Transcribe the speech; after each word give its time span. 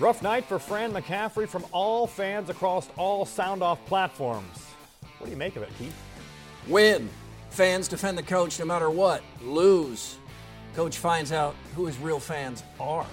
Rough 0.00 0.22
night 0.22 0.46
for 0.46 0.58
Fran 0.58 0.92
McCaffery 0.92 1.46
from 1.46 1.66
all 1.72 2.06
fans 2.06 2.48
across 2.48 2.88
all 2.96 3.26
sound 3.26 3.62
off 3.62 3.84
platforms. 3.84 4.64
What 5.18 5.26
do 5.26 5.30
you 5.30 5.36
make 5.36 5.56
of 5.56 5.62
it, 5.62 5.68
Keith? 5.76 5.94
Win. 6.68 7.10
Fans 7.50 7.86
defend 7.86 8.16
the 8.16 8.22
coach 8.22 8.58
no 8.58 8.64
matter 8.64 8.88
what. 8.88 9.22
Lose. 9.42 10.16
Coach 10.74 10.96
finds 10.96 11.32
out 11.32 11.54
who 11.74 11.84
his 11.84 11.98
real 11.98 12.18
fans 12.18 12.62
are. 12.80 13.04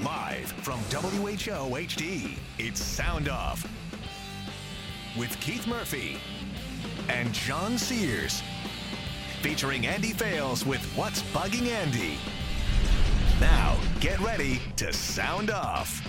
Live 0.00 0.52
from 0.62 0.78
WHO 0.78 1.74
HD, 1.74 2.38
it's 2.56 2.80
Sound 2.80 3.28
Off 3.28 3.68
with 5.18 5.36
Keith 5.40 5.66
Murphy 5.66 6.18
and 7.08 7.32
John 7.32 7.76
Sears. 7.76 8.44
Featuring 9.42 9.88
Andy 9.88 10.12
Fales 10.12 10.64
with 10.64 10.84
What's 10.94 11.20
Bugging 11.32 11.66
Andy. 11.66 12.16
Now, 13.40 13.78
get 14.00 14.20
ready 14.20 14.60
to 14.76 14.92
sound 14.92 15.50
off. 15.50 16.00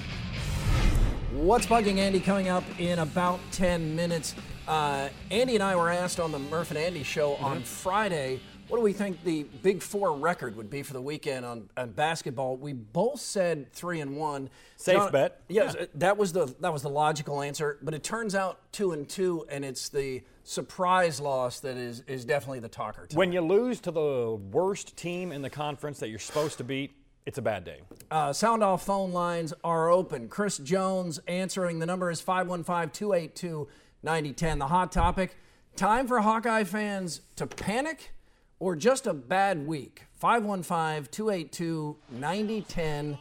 What's 1.31 1.65
bugging 1.65 1.97
Andy 1.97 2.19
coming 2.19 2.49
up 2.49 2.63
in 2.77 2.99
about 2.99 3.39
10 3.53 3.95
minutes? 3.95 4.35
Uh, 4.67 5.09
Andy 5.31 5.55
and 5.55 5.63
I 5.63 5.75
were 5.75 5.89
asked 5.89 6.19
on 6.19 6.31
the 6.31 6.39
Murph 6.39 6.71
and 6.71 6.77
Andy 6.77 7.03
show 7.03 7.33
Mm-hmm. 7.35 7.45
on 7.45 7.63
Friday 7.63 8.39
what 8.67 8.77
do 8.77 8.83
we 8.83 8.93
think 8.93 9.21
the 9.25 9.43
Big 9.63 9.81
Four 9.81 10.15
record 10.17 10.55
would 10.55 10.69
be 10.69 10.81
for 10.81 10.93
the 10.93 11.01
weekend 11.01 11.45
on, 11.45 11.69
on 11.75 11.89
basketball. 11.91 12.55
We 12.55 12.71
both 12.71 13.19
said 13.19 13.69
three 13.73 13.99
and 13.99 14.15
one. 14.15 14.49
Safe 14.77 15.11
bet. 15.11 15.41
Yes, 15.49 15.75
Yeah. 15.77 15.87
that 15.95 16.17
was 16.17 16.31
the 16.31 16.55
that 16.61 16.71
was 16.71 16.81
the 16.81 16.89
logical 16.89 17.41
answer. 17.41 17.79
But 17.81 17.93
it 17.93 18.01
turns 18.01 18.33
out 18.33 18.59
two 18.71 18.93
and 18.93 19.09
two, 19.09 19.45
and 19.49 19.65
it's 19.65 19.89
the 19.89 20.23
surprise 20.45 21.19
loss 21.19 21.59
that 21.61 21.75
is 21.75 22.01
is 22.07 22.23
definitely 22.23 22.59
the 22.61 22.69
talker. 22.69 23.07
tonight. 23.07 23.17
When 23.19 23.33
you 23.33 23.41
lose 23.41 23.81
to 23.81 23.91
the 23.91 24.39
worst 24.53 24.95
team 24.95 25.33
in 25.33 25.41
the 25.41 25.49
conference 25.49 25.99
that 25.99 26.07
you're 26.07 26.17
supposed 26.19 26.57
to 26.59 26.63
beat, 26.63 26.91
it's 27.25 27.37
a 27.37 27.41
bad 27.41 27.63
day. 27.63 27.81
Uh, 28.09 28.33
sound 28.33 28.63
off 28.63 28.85
phone 28.85 29.11
lines 29.11 29.53
are 29.63 29.89
open. 29.89 30.27
Chris 30.27 30.57
Jones 30.57 31.19
answering. 31.27 31.79
The 31.79 31.85
number 31.85 32.09
is 32.09 32.21
515 32.21 32.89
282 32.89 33.67
9010. 34.03 34.59
The 34.59 34.67
hot 34.67 34.91
topic 34.91 35.35
time 35.75 36.07
for 36.07 36.19
Hawkeye 36.19 36.63
fans 36.63 37.21
to 37.35 37.47
panic 37.47 38.11
or 38.59 38.75
just 38.75 39.07
a 39.07 39.13
bad 39.13 39.65
week? 39.65 40.03
515 40.19 41.07
282 41.11 41.97
9010. 42.11 43.17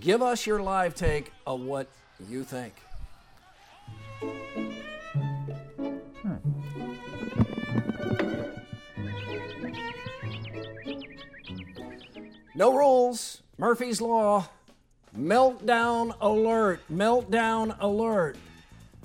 Give 0.00 0.22
us 0.22 0.46
your 0.46 0.60
live 0.60 0.94
take 0.94 1.32
of 1.46 1.60
what 1.60 1.88
you 2.28 2.44
think. 2.44 2.74
No 12.56 12.72
rules. 12.72 13.42
Murphy's 13.58 14.00
Law. 14.00 14.48
Meltdown 15.18 16.14
alert. 16.20 16.80
Meltdown 16.92 17.76
alert. 17.80 18.36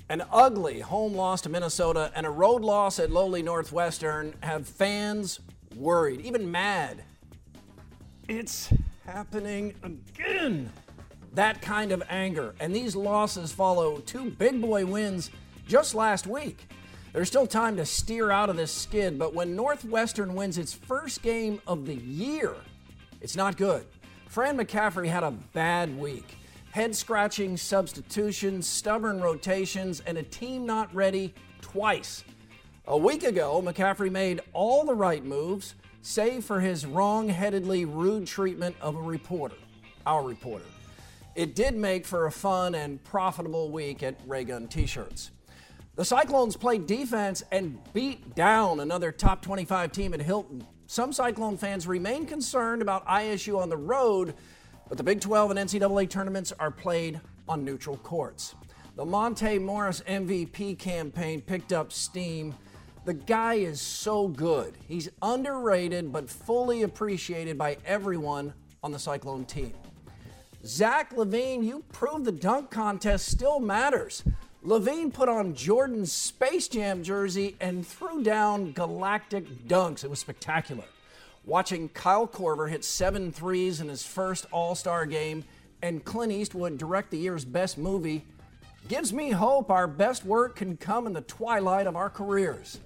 An 0.08 0.22
ugly 0.32 0.80
home 0.80 1.14
loss 1.14 1.40
to 1.42 1.48
Minnesota 1.48 2.12
and 2.14 2.26
a 2.26 2.30
road 2.30 2.62
loss 2.62 3.00
at 3.00 3.10
lowly 3.10 3.42
Northwestern 3.42 4.34
have 4.40 4.68
fans 4.68 5.40
worried, 5.74 6.20
even 6.20 6.50
mad. 6.50 7.02
It's 8.28 8.72
happening 9.04 9.74
again. 9.82 10.70
That 11.34 11.60
kind 11.60 11.90
of 11.90 12.02
anger. 12.08 12.54
And 12.60 12.74
these 12.74 12.94
losses 12.94 13.50
follow 13.52 13.98
two 13.98 14.30
big 14.30 14.60
boy 14.60 14.86
wins 14.86 15.30
just 15.66 15.94
last 15.94 16.26
week. 16.26 16.68
There's 17.12 17.28
still 17.28 17.46
time 17.48 17.76
to 17.78 17.86
steer 17.86 18.30
out 18.30 18.48
of 18.48 18.56
this 18.56 18.70
skid, 18.70 19.18
but 19.18 19.34
when 19.34 19.56
Northwestern 19.56 20.34
wins 20.34 20.58
its 20.58 20.72
first 20.72 21.22
game 21.22 21.60
of 21.66 21.86
the 21.86 21.96
year, 21.96 22.54
it's 23.20 23.36
not 23.36 23.56
good. 23.56 23.86
Fran 24.28 24.56
McCaffery 24.56 25.08
had 25.08 25.22
a 25.22 25.30
bad 25.30 25.98
week. 25.98 26.36
Head 26.70 26.94
scratching 26.94 27.56
substitutions, 27.56 28.66
stubborn 28.66 29.20
rotations, 29.20 30.00
and 30.06 30.16
a 30.18 30.22
team 30.22 30.64
not 30.64 30.94
ready 30.94 31.34
twice. 31.60 32.22
A 32.86 32.96
week 32.96 33.24
ago, 33.24 33.60
McCaffery 33.60 34.10
made 34.10 34.40
all 34.52 34.84
the 34.84 34.94
right 34.94 35.24
moves, 35.24 35.74
save 36.02 36.44
for 36.44 36.60
his 36.60 36.86
wrong 36.86 37.28
headedly 37.28 37.84
rude 37.84 38.26
treatment 38.26 38.76
of 38.80 38.96
a 38.96 39.00
reporter, 39.00 39.56
our 40.06 40.22
reporter. 40.22 40.64
It 41.34 41.54
did 41.54 41.74
make 41.74 42.06
for 42.06 42.26
a 42.26 42.32
fun 42.32 42.74
and 42.74 43.02
profitable 43.02 43.70
week 43.70 44.02
at 44.02 44.20
Raygun 44.26 44.68
T 44.68 44.86
shirts. 44.86 45.30
The 45.96 46.04
Cyclones 46.04 46.56
played 46.56 46.86
defense 46.86 47.42
and 47.52 47.78
beat 47.92 48.34
down 48.34 48.80
another 48.80 49.12
top 49.12 49.42
25 49.42 49.92
team 49.92 50.14
at 50.14 50.22
Hilton. 50.22 50.66
Some 50.90 51.12
Cyclone 51.12 51.56
fans 51.56 51.86
remain 51.86 52.26
concerned 52.26 52.82
about 52.82 53.06
ISU 53.06 53.56
on 53.56 53.68
the 53.68 53.76
road, 53.76 54.34
but 54.88 54.98
the 54.98 55.04
Big 55.04 55.20
12 55.20 55.52
and 55.52 55.60
NCAA 55.60 56.10
tournaments 56.10 56.52
are 56.58 56.72
played 56.72 57.20
on 57.48 57.64
neutral 57.64 57.96
courts. 57.98 58.56
The 58.96 59.04
Monte 59.04 59.60
Morris 59.60 60.00
MVP 60.00 60.80
campaign 60.80 61.42
picked 61.42 61.72
up 61.72 61.92
steam. 61.92 62.56
The 63.04 63.14
guy 63.14 63.54
is 63.54 63.80
so 63.80 64.26
good. 64.26 64.78
He's 64.88 65.08
underrated 65.22 66.12
but 66.12 66.28
fully 66.28 66.82
appreciated 66.82 67.56
by 67.56 67.76
everyone 67.86 68.52
on 68.82 68.90
the 68.90 68.98
Cyclone 68.98 69.44
team. 69.44 69.74
Zach 70.66 71.14
LaVine, 71.14 71.62
you 71.62 71.84
proved 71.92 72.24
the 72.24 72.32
dunk 72.32 72.72
contest 72.72 73.28
still 73.28 73.60
matters. 73.60 74.24
LaVine 74.64 75.10
put 75.10 75.30
on 75.30 75.54
Jordan's 75.54 76.12
Space 76.12 76.68
Jam 76.68 77.02
jersey 77.02 77.56
and 77.60 77.86
threw 77.86 78.22
down 78.22 78.72
galactic 78.72 79.66
dunks. 79.66 80.04
It 80.04 80.10
was 80.10 80.18
spectacular. 80.18 80.84
Watching 81.46 81.88
Kyle 81.88 82.28
Korver 82.28 82.68
hit 82.68 82.84
seven 82.84 83.32
threes 83.32 83.80
in 83.80 83.88
his 83.88 84.04
first 84.04 84.44
All 84.52 84.74
Star 84.74 85.06
game 85.06 85.44
and 85.80 86.04
Clint 86.04 86.30
Eastwood 86.30 86.76
direct 86.76 87.10
the 87.10 87.16
year's 87.16 87.46
best 87.46 87.78
movie 87.78 88.26
gives 88.86 89.14
me 89.14 89.30
hope 89.30 89.70
our 89.70 89.86
best 89.86 90.26
work 90.26 90.56
can 90.56 90.76
come 90.76 91.06
in 91.06 91.14
the 91.14 91.22
twilight 91.22 91.86
of 91.86 91.96
our 91.96 92.10
careers. 92.10 92.80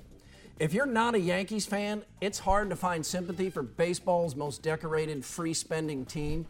If 0.60 0.72
you're 0.72 0.86
not 0.86 1.16
a 1.16 1.20
Yankees 1.20 1.66
fan, 1.66 2.04
it's 2.20 2.38
hard 2.38 2.70
to 2.70 2.76
find 2.76 3.04
sympathy 3.04 3.50
for 3.50 3.64
baseball's 3.64 4.36
most 4.36 4.62
decorated 4.62 5.24
free 5.24 5.54
spending 5.54 6.04
team, 6.04 6.46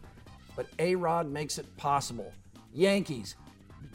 but 0.55 0.67
A 0.77 0.93
Rod 0.93 1.31
makes 1.31 1.57
it 1.57 1.77
possible. 1.77 2.31
Yankees, 2.71 3.35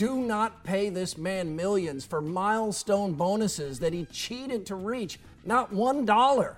do 0.01 0.17
not 0.23 0.65
pay 0.65 0.89
this 0.89 1.19
man 1.19 1.55
millions 1.55 2.07
for 2.07 2.23
milestone 2.23 3.13
bonuses 3.13 3.79
that 3.81 3.93
he 3.93 4.07
cheated 4.07 4.65
to 4.65 4.75
reach, 4.75 5.21
not 5.45 5.71
one 5.75 6.07
dollar. 6.07 6.57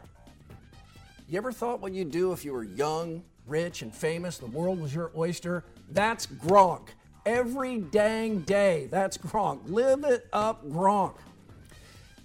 You 1.28 1.38
ever 1.38 1.50
thought 1.50 1.80
what 1.80 1.92
you'd 1.92 2.12
do 2.12 2.30
if 2.30 2.44
you 2.44 2.52
were 2.52 2.62
young, 2.62 3.24
rich, 3.48 3.82
and 3.82 3.92
famous? 3.92 4.38
The 4.38 4.46
world 4.46 4.80
was 4.80 4.94
your 4.94 5.10
oyster? 5.16 5.64
That's 5.90 6.24
Gronk. 6.24 6.90
Every 7.26 7.78
dang 7.78 8.42
day, 8.42 8.86
that's 8.92 9.18
Gronk. 9.18 9.68
Live 9.68 10.04
it 10.04 10.28
up, 10.32 10.64
Gronk. 10.68 11.16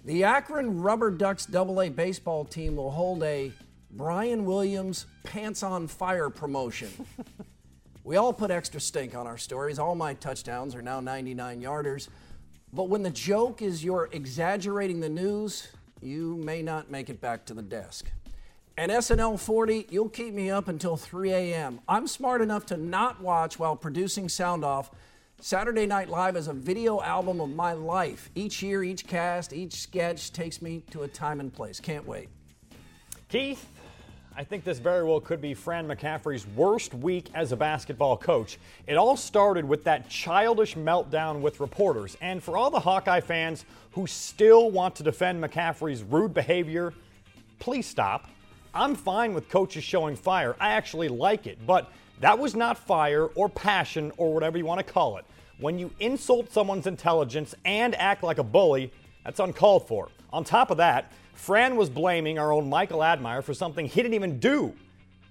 The 0.04 0.22
Akron 0.22 0.80
Rubber 0.80 1.10
Ducks 1.10 1.52
AA 1.52 1.88
baseball 1.88 2.44
team 2.44 2.76
will 2.76 2.92
hold 2.92 3.24
a 3.24 3.50
Brian 3.90 4.44
Williams 4.44 5.06
Pants 5.24 5.64
on 5.64 5.88
Fire 5.88 6.30
promotion. 6.30 6.90
we 8.08 8.16
all 8.16 8.32
put 8.32 8.50
extra 8.50 8.80
stink 8.80 9.14
on 9.14 9.26
our 9.26 9.36
stories. 9.36 9.78
All 9.78 9.94
my 9.94 10.14
touchdowns 10.14 10.74
are 10.74 10.80
now 10.80 10.98
99 10.98 11.60
yarders. 11.60 12.08
But 12.72 12.84
when 12.84 13.02
the 13.02 13.10
joke 13.10 13.60
is 13.60 13.84
you're 13.84 14.08
exaggerating 14.10 15.00
the 15.00 15.10
news, 15.10 15.68
you 16.00 16.36
may 16.36 16.62
not 16.62 16.90
make 16.90 17.10
it 17.10 17.20
back 17.20 17.44
to 17.44 17.54
the 17.54 17.60
desk. 17.60 18.10
And 18.78 18.90
SNL 18.90 19.38
40, 19.38 19.88
you'll 19.90 20.08
keep 20.08 20.32
me 20.32 20.48
up 20.48 20.68
until 20.68 20.96
3 20.96 21.32
a.m. 21.32 21.80
I'm 21.86 22.06
smart 22.06 22.40
enough 22.40 22.64
to 22.66 22.78
not 22.78 23.20
watch 23.20 23.58
while 23.58 23.76
producing 23.76 24.30
Sound 24.30 24.64
Off. 24.64 24.90
Saturday 25.42 25.84
Night 25.84 26.08
Live 26.08 26.34
is 26.34 26.48
a 26.48 26.54
video 26.54 27.02
album 27.02 27.42
of 27.42 27.50
my 27.50 27.74
life. 27.74 28.30
Each 28.34 28.62
year, 28.62 28.82
each 28.82 29.06
cast, 29.06 29.52
each 29.52 29.74
sketch 29.74 30.32
takes 30.32 30.62
me 30.62 30.82
to 30.92 31.02
a 31.02 31.08
time 31.08 31.40
and 31.40 31.52
place. 31.52 31.78
Can't 31.78 32.06
wait. 32.06 32.30
Keith, 33.28 33.68
I 34.38 34.44
think 34.44 34.62
this 34.62 34.78
very 34.78 35.02
well 35.02 35.18
could 35.18 35.40
be 35.40 35.52
Fran 35.52 35.88
McCaffery's 35.88 36.46
worst 36.54 36.94
week 36.94 37.26
as 37.34 37.50
a 37.50 37.56
basketball 37.56 38.16
coach. 38.16 38.56
It 38.86 38.94
all 38.94 39.16
started 39.16 39.64
with 39.64 39.82
that 39.82 40.08
childish 40.08 40.76
meltdown 40.76 41.40
with 41.40 41.58
reporters. 41.58 42.16
And 42.20 42.40
for 42.40 42.56
all 42.56 42.70
the 42.70 42.78
Hawkeye 42.78 43.18
fans 43.20 43.64
who 43.90 44.06
still 44.06 44.70
want 44.70 44.94
to 44.94 45.02
defend 45.02 45.42
McCaffery's 45.42 46.04
rude 46.04 46.34
behavior, 46.34 46.94
please 47.58 47.84
stop. 47.84 48.28
I'm 48.72 48.94
fine 48.94 49.34
with 49.34 49.48
coaches 49.48 49.82
showing 49.82 50.14
fire. 50.14 50.54
I 50.60 50.70
actually 50.70 51.08
like 51.08 51.48
it. 51.48 51.58
But 51.66 51.90
That 52.20 52.38
was 52.38 52.54
not 52.54 52.78
fire 52.78 53.26
or 53.26 53.48
passion 53.48 54.12
or 54.16 54.32
whatever 54.32 54.56
you 54.56 54.66
want 54.66 54.78
to 54.78 54.92
call 54.92 55.16
it. 55.18 55.24
When 55.58 55.80
you 55.80 55.90
insult 55.98 56.52
someone's 56.52 56.86
intelligence 56.86 57.56
and 57.64 57.94
act 57.96 58.22
like 58.22 58.38
a 58.38 58.44
bully, 58.44 58.92
that's 59.24 59.40
uncalled 59.40 59.88
for. 59.88 60.08
On 60.30 60.44
top 60.44 60.70
of 60.70 60.76
that, 60.76 61.12
Fran 61.32 61.76
was 61.76 61.88
blaming 61.88 62.38
our 62.38 62.52
own 62.52 62.68
Michael 62.68 63.02
Admire 63.02 63.42
for 63.42 63.54
something 63.54 63.86
he 63.86 64.02
didn't 64.02 64.14
even 64.14 64.38
do. 64.38 64.74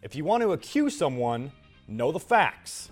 If 0.01 0.15
you 0.15 0.23
want 0.23 0.41
to 0.41 0.53
accuse 0.53 0.97
someone, 0.97 1.51
know 1.87 2.11
the 2.11 2.19
facts. 2.19 2.89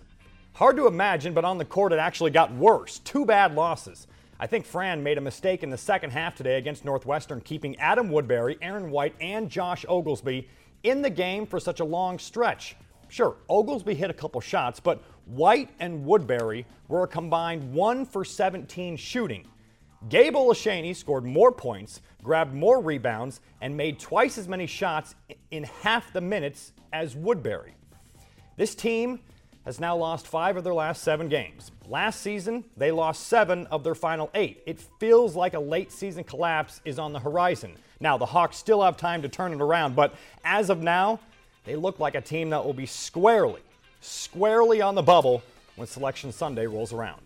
Hard 0.54 0.76
to 0.78 0.88
imagine, 0.88 1.34
but 1.34 1.46
on 1.46 1.58
the 1.58 1.66
court 1.66 1.94
it 1.94 2.00
actually 2.00 2.32
got 2.32 2.54
worse. 2.54 3.00
Two 3.00 3.26
bad 3.26 3.56
losses. 3.56 4.08
I 4.40 4.48
think 4.48 4.66
Fran 4.66 5.02
made 5.02 5.18
a 5.18 5.22
mistake 5.22 5.64
in 5.64 5.70
the 5.70 5.78
second 5.78 6.12
half 6.12 6.36
today 6.36 6.58
against 6.58 6.86
Northwestern, 6.86 7.42
keeping 7.42 7.76
Adam 7.78 8.12
Woodbury, 8.12 8.58
Aaron 8.62 8.92
White, 8.92 9.16
and 9.22 9.50
Josh 9.50 9.86
Oglesby 9.88 10.48
in 10.84 11.02
the 11.02 11.10
game 11.10 11.46
for 11.46 11.60
such 11.60 11.80
a 11.80 11.86
long 11.86 12.20
stretch. 12.20 12.76
Sure, 13.08 13.38
Oglesby 13.50 13.96
hit 13.96 14.10
a 14.10 14.14
couple 14.14 14.42
shots, 14.42 14.80
but 14.80 15.02
White 15.26 15.70
and 15.80 16.06
Woodbury 16.06 16.66
were 16.88 17.04
a 17.04 17.08
combined 17.08 17.74
1 17.74 18.06
for 18.06 18.26
17 18.26 18.98
shooting. 18.98 19.48
Gabe 20.08 20.36
Olaseni 20.36 20.96
scored 20.96 21.26
more 21.26 21.52
points, 21.52 22.02
grabbed 22.22 22.54
more 22.54 22.80
rebounds, 22.80 23.42
and 23.62 23.76
made 23.76 24.00
twice 24.00 24.38
as 24.38 24.48
many 24.48 24.68
shots 24.68 25.16
in 25.50 25.64
half 25.64 26.14
the 26.14 26.22
minutes 26.22 26.74
as 26.94 27.16
Woodbury. 27.16 27.74
This 28.56 28.76
team 28.76 29.20
has 29.66 29.80
now 29.80 29.98
lost 29.98 30.28
five 30.28 30.58
of 30.58 30.64
their 30.64 30.76
last 30.76 31.02
seven 31.02 31.28
games. 31.28 31.72
Last 31.88 32.22
season, 32.22 32.64
they 32.78 32.92
lost 32.92 33.28
seven 33.28 33.66
of 33.68 33.84
their 33.84 33.96
final 33.96 34.30
eight. 34.36 34.62
It 34.68 34.80
feels 35.00 35.36
like 35.36 35.56
a 35.56 35.60
late 35.60 35.92
season 35.92 36.24
collapse 36.24 36.82
is 36.86 37.00
on 37.00 37.12
the 37.12 37.20
horizon. 37.20 37.74
Now, 38.00 38.18
the 38.18 38.28
Hawks 38.28 38.58
still 38.58 38.84
have 38.84 38.98
time 38.98 39.24
to 39.24 39.30
turn 39.30 39.54
it 39.54 39.62
around, 39.62 39.96
but 39.96 40.14
as 40.44 40.70
of 40.70 40.84
now, 40.84 41.20
they 41.64 41.76
look 41.76 42.00
like 42.00 42.14
a 42.14 42.22
team 42.22 42.52
that 42.52 42.64
will 42.64 42.74
be 42.74 42.86
squarely, 42.86 43.62
squarely 44.02 44.82
on 44.82 44.94
the 44.94 45.02
bubble 45.02 45.42
when 45.78 45.88
Selection 45.88 46.32
Sunday 46.32 46.68
rolls 46.68 46.94
around. 46.94 47.25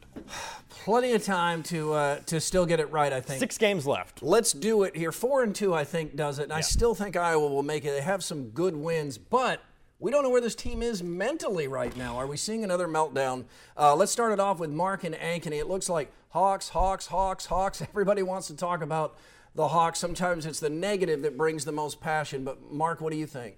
Plenty 0.70 1.14
of 1.14 1.24
time 1.24 1.62
to 1.64 1.94
uh, 1.94 2.20
to 2.28 2.40
still 2.40 2.66
get 2.66 2.80
it 2.80 2.92
right, 2.92 3.12
I 3.12 3.22
think. 3.22 3.40
Six 3.40 3.58
games 3.58 3.86
left. 3.86 4.24
Let's 4.24 4.54
do 4.54 4.84
it 4.84 4.96
here. 4.96 5.12
Four 5.12 5.44
and 5.44 5.54
two, 5.54 5.74
I 5.74 5.84
think, 5.84 6.16
does 6.16 6.40
it. 6.40 6.44
And 6.44 6.54
I 6.54 6.62
still 6.62 6.96
think 6.96 7.16
Iowa 7.16 7.48
will 7.48 7.64
make 7.64 7.86
it. 7.86 7.92
They 7.92 8.02
have 8.02 8.24
some 8.24 8.50
good 8.50 8.76
wins, 8.76 9.18
but 9.18 9.62
we 10.00 10.12
don't 10.12 10.24
know 10.24 10.30
where 10.30 10.42
this 10.42 10.56
team 10.56 10.82
is 10.82 11.04
mentally 11.04 11.68
right 11.68 11.96
now. 11.98 12.18
Are 12.18 12.26
we 12.26 12.38
seeing 12.38 12.64
another 12.64 12.88
meltdown? 12.88 13.44
Uh, 13.78 13.96
let's 13.96 14.12
start 14.12 14.32
it 14.32 14.40
off 14.40 14.60
with 14.60 14.70
Mark 14.70 15.04
and 15.04 15.14
Ankeny. 15.16 15.60
It 15.60 15.68
looks 15.68 15.90
like 15.90 16.12
Hawks, 16.30 16.70
Hawks, 16.70 17.08
Hawks, 17.08 17.46
Hawks. 17.48 17.82
Everybody 17.90 18.24
wants 18.24 18.48
to 18.48 18.56
talk 18.56 18.82
about 18.82 19.18
the 19.56 19.68
Hawks. 19.68 20.00
Sometimes 20.00 20.46
it's 20.46 20.62
the 20.62 20.70
negative 20.70 21.22
that 21.24 21.38
brings 21.38 21.66
the 21.66 21.74
most 21.74 22.00
passion. 22.00 22.46
But 22.46 22.72
Mark, 22.72 23.02
what 23.02 23.12
do 23.12 23.20
you 23.20 23.28
think? 23.28 23.58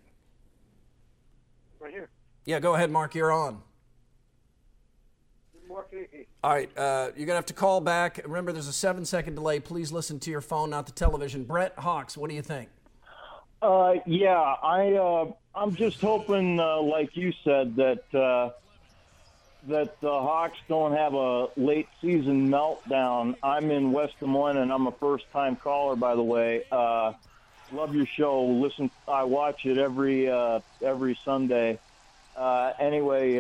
Right 1.80 1.94
here. 1.94 2.10
Yeah, 2.46 2.60
go 2.60 2.74
ahead, 2.74 2.90
Mark. 2.90 3.14
You're 3.14 3.32
on. 3.32 3.62
All 6.44 6.52
right, 6.52 6.70
uh, 6.78 7.12
you're 7.16 7.26
gonna 7.26 7.36
have 7.36 7.46
to 7.48 7.54
call 7.54 7.82
back. 7.82 8.20
Remember, 8.24 8.52
there's 8.52 8.68
a 8.68 8.74
seven-second 8.74 9.36
delay. 9.36 9.60
Please 9.60 9.92
listen 9.92 10.20
to 10.20 10.32
your 10.32 10.42
phone, 10.42 10.70
not 10.70 10.86
the 10.86 10.92
television. 10.92 11.44
Brett 11.44 11.74
Hawks, 11.78 12.18
what 12.18 12.30
do 12.30 12.36
you 12.36 12.42
think? 12.42 12.70
Uh, 13.62 13.96
yeah, 14.08 14.40
I 14.40 14.94
uh, 14.94 15.32
I'm 15.54 15.76
just 15.76 16.02
hoping, 16.02 16.60
uh, 16.60 16.82
like 16.82 17.16
you 17.16 17.32
said, 17.44 17.76
that 17.76 18.14
uh, 18.14 18.50
that 19.68 20.02
the 20.02 20.10
Hawks 20.10 20.58
don't 20.68 20.94
have 20.94 21.14
a 21.14 21.48
late 21.56 21.88
season 22.02 22.50
meltdown. 22.50 23.36
I'm 23.44 23.70
in 23.70 23.92
West 23.92 24.16
Des 24.20 24.26
Moines, 24.26 24.58
and 24.58 24.74
I'm 24.74 24.88
a 24.88 24.92
first 24.92 25.32
time 25.32 25.56
caller, 25.56 25.96
by 25.96 26.16
the 26.16 26.24
way. 26.24 26.64
Uh, 26.72 27.14
love 27.72 27.96
your 27.96 28.08
show. 28.08 28.44
Listen, 28.44 28.90
I 29.08 29.24
watch 29.24 29.66
it 29.68 29.78
every 29.78 30.28
every 30.82 31.18
Sunday. 31.24 31.78
Anyway, 32.80 33.36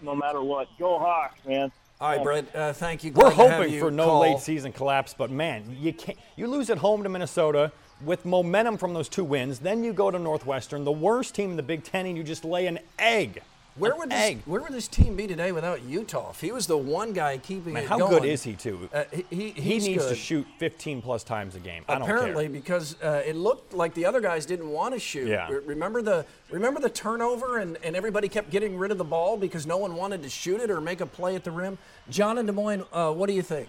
no 0.00 0.14
matter 0.14 0.42
what, 0.42 0.68
go 0.78 0.98
Hawks, 0.98 1.38
man. 1.46 1.72
All 2.00 2.10
right, 2.10 2.22
Brett. 2.22 2.54
Uh, 2.54 2.72
thank 2.72 3.02
you. 3.02 3.12
We're 3.12 3.22
Glad 3.22 3.30
to 3.30 3.36
have 3.36 3.50
hoping 3.58 3.74
you 3.74 3.80
for 3.80 3.90
no 3.90 4.06
call. 4.06 4.20
late 4.20 4.38
season 4.38 4.72
collapse, 4.72 5.14
but 5.16 5.30
man, 5.30 5.76
you 5.80 5.92
can't. 5.92 6.16
You 6.36 6.46
lose 6.46 6.70
at 6.70 6.78
home 6.78 7.02
to 7.02 7.08
Minnesota 7.08 7.72
with 8.04 8.24
momentum 8.24 8.78
from 8.78 8.94
those 8.94 9.08
two 9.08 9.24
wins. 9.24 9.58
Then 9.58 9.82
you 9.82 9.92
go 9.92 10.10
to 10.10 10.18
Northwestern, 10.18 10.84
the 10.84 10.92
worst 10.92 11.34
team 11.34 11.50
in 11.50 11.56
the 11.56 11.62
Big 11.62 11.82
Ten, 11.82 12.06
and 12.06 12.16
you 12.16 12.22
just 12.22 12.44
lay 12.44 12.66
an 12.66 12.78
egg. 13.00 13.42
Where 13.78 13.94
would 13.94 14.10
this, 14.10 14.18
egg? 14.18 14.42
where 14.44 14.60
would 14.60 14.72
this 14.72 14.88
team 14.88 15.14
be 15.16 15.26
today 15.26 15.52
without 15.52 15.80
Uthoff? 15.80 16.30
If 16.32 16.40
he 16.40 16.52
was 16.52 16.66
the 16.66 16.76
one 16.76 17.12
guy 17.12 17.38
keeping 17.38 17.74
Man, 17.74 17.84
it 17.84 17.88
how 17.88 17.98
going, 17.98 18.10
good 18.10 18.24
is 18.24 18.42
he 18.42 18.54
too? 18.54 18.88
Uh, 18.92 19.04
he 19.10 19.24
he, 19.30 19.50
he 19.50 19.60
he's 19.60 19.86
needs 19.86 20.06
to 20.06 20.14
shoot 20.14 20.46
15 20.58 21.02
plus 21.02 21.22
times 21.22 21.54
a 21.54 21.60
game. 21.60 21.84
I 21.88 21.94
don't 21.94 22.02
Apparently, 22.02 22.44
care. 22.44 22.52
because 22.52 23.00
uh, 23.02 23.22
it 23.24 23.36
looked 23.36 23.72
like 23.72 23.94
the 23.94 24.06
other 24.06 24.20
guys 24.20 24.46
didn't 24.46 24.68
want 24.70 24.94
to 24.94 25.00
shoot. 25.00 25.28
Yeah. 25.28 25.48
Remember 25.48 26.02
the 26.02 26.26
remember 26.50 26.80
the 26.80 26.90
turnover 26.90 27.58
and, 27.58 27.78
and 27.84 27.94
everybody 27.94 28.28
kept 28.28 28.50
getting 28.50 28.76
rid 28.76 28.90
of 28.90 28.98
the 28.98 29.04
ball 29.04 29.36
because 29.36 29.66
no 29.66 29.76
one 29.76 29.94
wanted 29.94 30.22
to 30.22 30.28
shoot 30.28 30.60
it 30.60 30.70
or 30.70 30.80
make 30.80 31.00
a 31.00 31.06
play 31.06 31.36
at 31.36 31.44
the 31.44 31.50
rim. 31.50 31.78
John 32.10 32.38
in 32.38 32.46
Des 32.46 32.52
Moines, 32.52 32.84
uh, 32.92 33.12
what 33.12 33.28
do 33.28 33.32
you 33.34 33.42
think? 33.42 33.68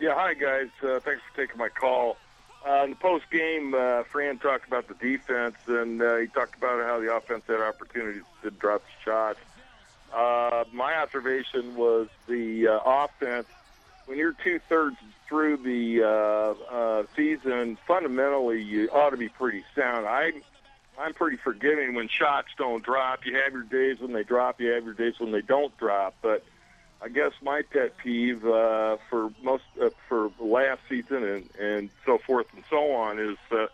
Yeah, 0.00 0.14
hi 0.14 0.34
guys. 0.34 0.68
Uh, 0.82 1.00
thanks 1.00 1.22
for 1.32 1.40
taking 1.40 1.58
my 1.58 1.68
call. 1.68 2.16
Uh, 2.66 2.84
in 2.84 2.90
the 2.90 2.96
post 2.96 3.24
game, 3.30 3.74
uh, 3.74 4.02
Fran 4.04 4.38
talked 4.38 4.66
about 4.66 4.88
the 4.88 4.94
defense, 4.94 5.56
and 5.66 6.02
uh, 6.02 6.16
he 6.16 6.26
talked 6.26 6.56
about 6.56 6.84
how 6.84 7.00
the 7.00 7.14
offense 7.14 7.44
had 7.46 7.60
opportunities 7.60 8.22
to 8.42 8.50
drop 8.50 8.82
shots. 9.04 9.38
Uh, 10.12 10.64
my 10.72 10.94
observation 10.96 11.76
was 11.76 12.08
the 12.26 12.68
uh, 12.68 12.78
offense. 12.84 13.46
When 14.06 14.18
you're 14.18 14.32
two 14.32 14.58
thirds 14.68 14.96
through 15.28 15.58
the 15.58 16.02
uh, 16.02 16.74
uh, 16.74 17.02
season, 17.14 17.78
fundamentally 17.86 18.62
you 18.62 18.88
ought 18.88 19.10
to 19.10 19.16
be 19.18 19.28
pretty 19.28 19.64
sound. 19.76 20.06
I, 20.06 20.32
I'm 20.98 21.12
pretty 21.14 21.36
forgiving 21.36 21.94
when 21.94 22.08
shots 22.08 22.48
don't 22.56 22.82
drop. 22.82 23.26
You 23.26 23.36
have 23.36 23.52
your 23.52 23.62
days 23.62 24.00
when 24.00 24.12
they 24.12 24.24
drop. 24.24 24.60
You 24.60 24.70
have 24.72 24.84
your 24.84 24.94
days 24.94 25.20
when 25.20 25.30
they 25.30 25.42
don't 25.42 25.76
drop. 25.76 26.14
But 26.22 26.42
I 27.00 27.08
guess 27.08 27.32
my 27.42 27.62
pet 27.62 27.96
peeve 27.98 28.44
uh, 28.44 28.96
for 29.08 29.30
most 29.42 29.64
uh, 29.80 29.90
for 30.08 30.30
last 30.40 30.80
season 30.88 31.22
and 31.24 31.50
and 31.58 31.90
so 32.04 32.18
forth 32.18 32.46
and 32.54 32.64
so 32.68 32.92
on 32.92 33.18
is 33.18 33.38
uh, 33.52 33.66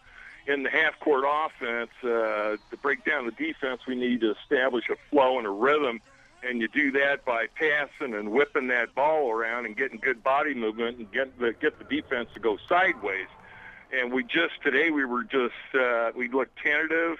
in 0.46 0.62
the 0.62 0.70
half 0.70 0.98
court 1.00 1.24
offense 1.26 1.90
uh, 2.02 2.56
to 2.70 2.76
break 2.82 3.04
down 3.04 3.24
the 3.24 3.32
defense. 3.32 3.82
We 3.86 3.94
need 3.94 4.20
to 4.20 4.34
establish 4.42 4.84
a 4.90 4.96
flow 5.10 5.38
and 5.38 5.46
a 5.46 5.50
rhythm, 5.50 6.02
and 6.42 6.60
you 6.60 6.68
do 6.68 6.92
that 6.92 7.24
by 7.24 7.46
passing 7.58 8.14
and 8.14 8.30
whipping 8.30 8.68
that 8.68 8.94
ball 8.94 9.30
around 9.30 9.64
and 9.64 9.76
getting 9.76 9.98
good 9.98 10.22
body 10.22 10.54
movement 10.54 10.98
and 10.98 11.10
get 11.10 11.38
the 11.38 11.54
get 11.54 11.78
the 11.78 11.84
defense 11.84 12.28
to 12.34 12.40
go 12.40 12.58
sideways. 12.68 13.28
And 13.90 14.12
we 14.12 14.22
just 14.22 14.60
today 14.62 14.90
we 14.90 15.04
were 15.04 15.24
just 15.24 15.54
uh, 15.74 16.10
we 16.14 16.28
looked 16.28 16.58
tentative. 16.58 17.18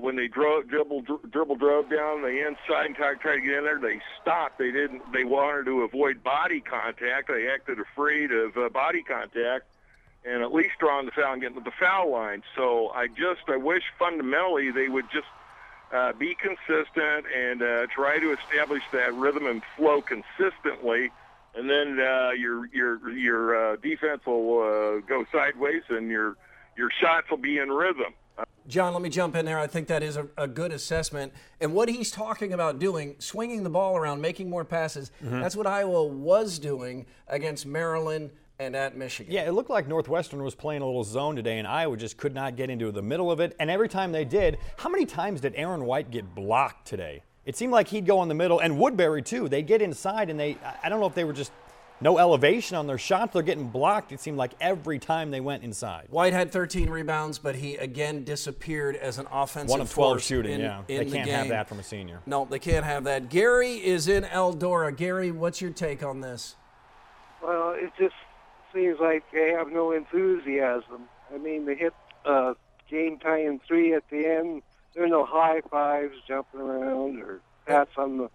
When 0.00 0.16
they 0.16 0.28
drove, 0.28 0.68
dribble, 0.68 1.02
dr- 1.02 1.30
dribble, 1.30 1.56
drove 1.56 1.90
down 1.90 2.22
the 2.22 2.46
inside 2.46 2.86
and 2.86 2.94
tried, 2.94 3.20
tried 3.20 3.36
to 3.36 3.40
get 3.40 3.54
in 3.58 3.64
there, 3.64 3.78
they 3.80 4.00
stopped. 4.20 4.58
They 4.58 4.70
didn't. 4.70 5.02
They 5.12 5.24
wanted 5.24 5.64
to 5.66 5.82
avoid 5.82 6.22
body 6.22 6.60
contact. 6.60 7.28
They 7.28 7.48
acted 7.48 7.78
afraid 7.80 8.30
of 8.30 8.56
uh, 8.56 8.68
body 8.68 9.02
contact, 9.02 9.64
and 10.24 10.42
at 10.42 10.52
least 10.52 10.78
drawing 10.78 11.06
the 11.06 11.12
foul 11.12 11.32
and 11.32 11.42
getting 11.42 11.58
to 11.58 11.64
the 11.64 11.76
foul 11.78 12.12
line. 12.12 12.42
So 12.56 12.90
I 12.90 13.08
just, 13.08 13.42
I 13.48 13.56
wish 13.56 13.82
fundamentally 13.98 14.70
they 14.70 14.88
would 14.88 15.10
just 15.12 15.26
uh, 15.92 16.12
be 16.12 16.34
consistent 16.34 17.26
and 17.34 17.62
uh, 17.62 17.86
try 17.86 18.18
to 18.18 18.32
establish 18.32 18.82
that 18.92 19.14
rhythm 19.14 19.46
and 19.46 19.62
flow 19.76 20.02
consistently. 20.02 21.10
And 21.54 21.70
then 21.70 22.00
uh, 22.00 22.30
your 22.30 22.66
your 22.66 23.10
your 23.10 23.72
uh, 23.72 23.76
defense 23.76 24.22
will 24.26 24.60
uh, 24.60 25.00
go 25.06 25.24
sideways, 25.30 25.82
and 25.88 26.10
your 26.10 26.36
your 26.76 26.90
shots 26.90 27.30
will 27.30 27.38
be 27.38 27.58
in 27.58 27.70
rhythm. 27.70 28.12
John, 28.66 28.94
let 28.94 29.02
me 29.02 29.10
jump 29.10 29.36
in 29.36 29.44
there. 29.44 29.58
I 29.58 29.66
think 29.66 29.88
that 29.88 30.02
is 30.02 30.16
a, 30.16 30.26
a 30.38 30.48
good 30.48 30.72
assessment. 30.72 31.32
And 31.60 31.74
what 31.74 31.88
he's 31.90 32.10
talking 32.10 32.52
about 32.54 32.78
doing, 32.78 33.16
swinging 33.18 33.62
the 33.62 33.68
ball 33.70 33.96
around, 33.96 34.20
making 34.22 34.48
more 34.48 34.64
passes, 34.64 35.10
Mm-hmm. 35.22 35.40
that's 35.40 35.54
what 35.54 35.66
Iowa 35.66 36.04
was 36.04 36.58
doing 36.58 37.04
against 37.28 37.66
Maryland 37.66 38.30
and 38.58 38.74
at 38.74 38.96
Michigan. 38.96 39.32
Yeah, 39.32 39.42
it 39.46 39.52
looked 39.52 39.68
like 39.68 39.86
Northwestern 39.86 40.42
was 40.42 40.54
playing 40.54 40.80
a 40.80 40.86
little 40.86 41.04
zone 41.04 41.36
today, 41.36 41.58
and 41.58 41.68
Iowa 41.68 41.96
just 41.96 42.16
could 42.16 42.34
not 42.34 42.56
get 42.56 42.70
into 42.70 42.90
the 42.90 43.02
middle 43.02 43.30
of 43.30 43.38
it. 43.40 43.54
And 43.60 43.70
every 43.70 43.88
time 43.88 44.12
they 44.12 44.24
did, 44.24 44.56
how 44.78 44.88
many 44.88 45.04
times 45.04 45.40
did 45.42 45.52
Aaron 45.56 45.84
White 45.84 46.10
get 46.10 46.34
blocked 46.34 46.86
today? 46.86 47.22
It 47.44 47.56
seemed 47.56 47.72
like 47.72 47.88
he'd 47.88 48.06
go 48.06 48.22
in 48.22 48.28
the 48.28 48.34
middle, 48.34 48.60
and 48.60 48.78
Woodbury 48.78 49.20
too. 49.22 49.48
They 49.50 49.60
get 49.62 49.82
inside, 49.82 50.30
and 50.30 50.40
they 50.40 50.56
I 50.82 50.88
don't 50.88 51.00
know 51.00 51.06
if 51.06 51.14
they 51.14 51.24
were 51.24 51.34
just 51.34 51.52
no 52.04 52.18
elevation 52.18 52.76
on 52.76 52.86
their 52.86 52.98
shots. 52.98 53.32
They're 53.32 53.42
getting 53.42 53.70
blocked. 53.70 54.12
It 54.12 54.20
seemed 54.20 54.36
like 54.36 54.52
every 54.60 54.98
time 54.98 55.30
they 55.30 55.40
went 55.40 55.64
inside. 55.64 56.06
White 56.10 56.34
had 56.34 56.52
13 56.52 56.90
rebounds, 56.90 57.38
but 57.38 57.56
he 57.56 57.76
again 57.76 58.24
disappeared 58.24 58.94
as 58.94 59.18
an 59.18 59.26
offensive 59.32 59.70
One 59.70 59.80
of 59.80 59.90
12 59.90 60.10
force 60.12 60.24
shooting, 60.24 60.52
in- 60.52 60.60
yeah. 60.60 60.78
in 60.86 60.98
They 60.98 61.04
the 61.04 61.10
can't 61.10 61.30
have 61.30 61.48
that 61.48 61.66
from 61.66 61.78
a 61.78 61.82
senior. 61.82 62.20
No, 62.26 62.44
they 62.44 62.58
can't 62.58 62.84
have 62.84 63.04
that. 63.04 63.30
Gary 63.30 63.82
is 63.82 64.06
in 64.06 64.24
Eldora. 64.24 64.94
Gary, 64.94 65.30
what's 65.30 65.62
your 65.62 65.70
take 65.70 66.02
on 66.02 66.20
this? 66.20 66.56
Well, 67.42 67.74
it 67.74 67.90
just 67.98 68.14
seems 68.74 68.98
like 69.00 69.24
they 69.32 69.52
have 69.52 69.68
no 69.68 69.92
enthusiasm. 69.92 71.08
I 71.34 71.38
mean, 71.38 71.64
they 71.64 71.74
hit 71.74 71.94
uh, 72.26 72.52
game 72.90 73.18
tying 73.18 73.60
three 73.66 73.94
at 73.94 74.08
the 74.10 74.26
end. 74.26 74.62
There 74.94 75.04
are 75.04 75.08
no 75.08 75.24
high 75.24 75.62
fives 75.70 76.16
jumping 76.28 76.60
around 76.60 77.22
or 77.22 77.40
pats 77.66 77.92
on 77.96 78.18
the 78.18 78.30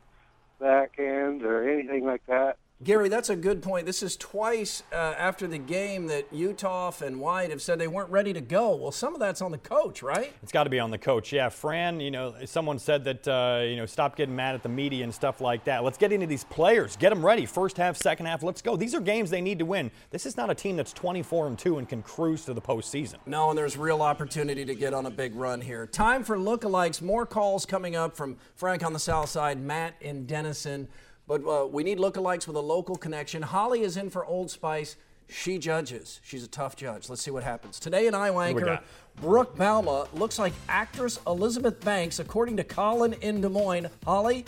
back 0.59 0.95
end 0.97 1.43
or 1.43 1.69
anything 1.69 2.03
like 2.05 2.25
that. 2.27 2.57
Gary, 2.81 3.09
that's 3.09 3.29
a 3.29 3.36
good 3.36 3.62
point. 3.62 3.86
This 3.86 4.01
is 4.01 4.15
twice 4.15 4.83
uh, 4.93 4.95
after 4.95 5.48
the 5.48 5.57
game 5.57 6.07
that 6.07 6.31
Uthoff 6.31 7.01
and 7.01 7.19
White 7.19 7.50
have 7.50 7.62
said 7.62 7.77
they 7.77 7.89
weren't 7.89 8.09
ready 8.09 8.31
to 8.31 8.39
go. 8.39 8.74
Well, 8.74 8.93
some 8.93 9.13
of 9.13 9.19
that's 9.19 9.41
on 9.41 9.51
the 9.51 9.57
coach, 9.57 10.01
right? 10.01 10.31
It's 10.41 10.53
got 10.53 10.63
to 10.63 10.69
be 10.69 10.79
on 10.79 10.89
the 10.89 10.98
coach. 10.98 11.33
Yeah, 11.33 11.50
Fran, 11.50 12.00
you 12.00 12.09
know, 12.09 12.33
someone 12.45 12.79
said 12.79 13.03
that, 13.03 13.27
uh, 13.27 13.63
you 13.65 13.75
know, 13.75 13.86
stop 13.86 14.15
getting 14.15 14.33
mad 14.33 14.55
at 14.55 14.63
the 14.63 14.69
media 14.69 15.03
and 15.03 15.13
stuff 15.13 15.41
like 15.41 15.65
that. 15.65 15.83
Let's 15.83 15.98
get 15.98 16.13
into 16.13 16.25
these 16.25 16.45
players. 16.45 16.95
Get 16.95 17.09
them 17.09 17.25
ready. 17.25 17.45
First 17.45 17.75
half, 17.75 17.98
second 17.98 18.27
half, 18.27 18.43
let's 18.43 18.62
go. 18.62 18.77
These 18.77 18.95
are 18.95 19.01
games 19.01 19.29
they 19.29 19.41
need 19.41 19.59
to 19.59 19.65
win. 19.65 19.91
This 20.12 20.25
is 20.25 20.38
not 20.38 20.50
a 20.50 20.55
team 20.55 20.77
that's 20.77 20.93
24 20.93 21.48
and 21.48 21.59
2 21.59 21.79
and 21.79 21.89
can 21.89 22.01
cruise 22.01 22.45
to 22.45 22.53
the 22.53 22.62
postseason. 22.62 23.15
No, 23.25 23.50
and 23.50 23.57
there's 23.57 23.75
real 23.75 24.01
opportunity 24.01 24.63
to 24.63 24.74
get 24.74 24.93
on 24.93 25.05
a 25.05 25.12
big 25.12 25.36
run 25.36 25.59
here. 25.59 25.86
Time 25.86 26.24
for 26.24 26.38
lookalikes. 26.38 27.01
More 27.01 27.25
calls 27.25 27.65
coming 27.65 27.98
up 27.98 28.15
from 28.15 28.38
Frank 28.55 28.86
on 28.86 28.93
the 28.93 29.00
south 29.00 29.27
side, 29.27 29.59
Matt 29.59 29.95
in 30.00 30.25
Denison. 30.25 30.88
But 31.29 31.45
uh, 31.45 31.67
we 31.67 31.83
need 31.83 32.00
lookalikes 32.00 32.48
with 32.48 32.55
a 32.55 32.62
local 32.62 32.95
connection. 32.95 33.43
Holly 33.43 33.81
is 33.81 33.98
in 33.98 34.09
for 34.09 34.25
Old 34.25 34.50
Spice. 34.50 34.95
She 35.29 35.59
judges. 35.59 36.19
She's 36.24 36.43
a 36.43 36.48
tough 36.48 36.75
judge. 36.75 37.07
Let's 37.07 37.21
see 37.21 37.29
what 37.29 37.43
happens. 37.43 37.79
Today 37.79 38.07
in 38.07 38.15
Iowa 38.15 38.45
anchor, 38.45 38.79
Brooke 39.21 39.55
Bauma 39.55 40.12
looks 40.15 40.39
like 40.39 40.53
actress 40.67 41.19
Elizabeth 41.27 41.86
Banks, 41.86 42.17
according 42.17 42.57
to 42.57 42.63
Colin 42.63 43.13
in 43.13 43.41
Des 43.41 43.50
Moines. 43.50 43.89
Holly? 44.03 44.43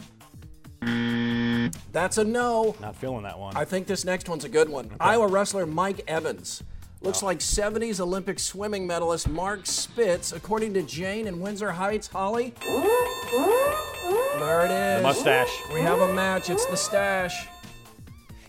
That's 1.92 2.18
a 2.18 2.24
no. 2.24 2.76
Not 2.82 2.96
feeling 2.96 3.22
that 3.24 3.38
one. 3.38 3.56
I 3.56 3.64
think 3.64 3.86
this 3.86 4.04
next 4.04 4.28
one's 4.28 4.44
a 4.44 4.50
good 4.50 4.68
one. 4.68 4.86
Okay. 4.86 4.96
Iowa 5.00 5.28
wrestler 5.28 5.68
Mike 5.68 6.02
Evans. 6.08 6.64
Looks 7.04 7.22
like 7.22 7.40
70s 7.40 8.00
Olympic 8.00 8.40
swimming 8.40 8.88
medalist 8.88 9.30
Mark 9.30 9.68
Spitz, 9.68 10.32
according 10.32 10.74
to 10.74 10.82
Jane 10.82 11.28
in 11.28 11.42
Windsor 11.42 11.74
Heights. 11.74 12.08
Holly? 12.08 12.56
There 14.40 14.66
it 14.66 14.72
is. 14.72 14.98
The 14.98 15.04
mustache. 15.04 15.62
We 15.74 15.82
have 15.82 16.00
a 16.00 16.14
match. 16.14 16.50
It's 16.50 16.66
the 16.66 16.78
stash. 16.78 17.48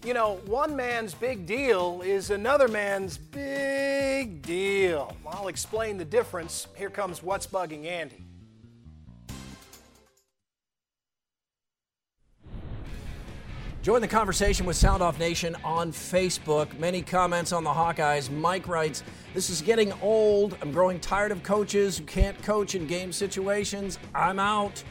You 0.04 0.14
know, 0.14 0.40
one 0.46 0.74
man's 0.74 1.14
big 1.14 1.46
deal 1.46 2.02
is 2.04 2.30
another 2.30 2.66
man's 2.66 3.18
big 3.18 4.42
deal. 4.42 5.16
I'll 5.26 5.48
explain 5.48 5.96
the 5.96 6.04
difference. 6.04 6.66
Here 6.76 6.90
comes 6.90 7.22
What's 7.22 7.46
Bugging 7.46 7.86
Andy. 7.86 8.24
Join 13.82 14.00
the 14.00 14.08
conversation 14.08 14.64
with 14.64 14.76
Sound 14.76 15.02
Off 15.02 15.18
Nation 15.18 15.56
on 15.64 15.90
Facebook. 15.90 16.78
Many 16.78 17.02
comments 17.02 17.52
on 17.52 17.64
the 17.64 17.70
Hawkeyes. 17.70 18.30
Mike 18.30 18.68
writes, 18.68 19.02
This 19.34 19.50
is 19.50 19.60
getting 19.60 19.92
old. 20.00 20.56
I'm 20.62 20.70
growing 20.70 21.00
tired 21.00 21.32
of 21.32 21.42
coaches 21.42 21.98
who 21.98 22.04
can't 22.04 22.40
coach 22.44 22.76
in 22.76 22.86
game 22.86 23.12
situations. 23.12 23.98
I'm 24.14 24.38
out. 24.38 24.84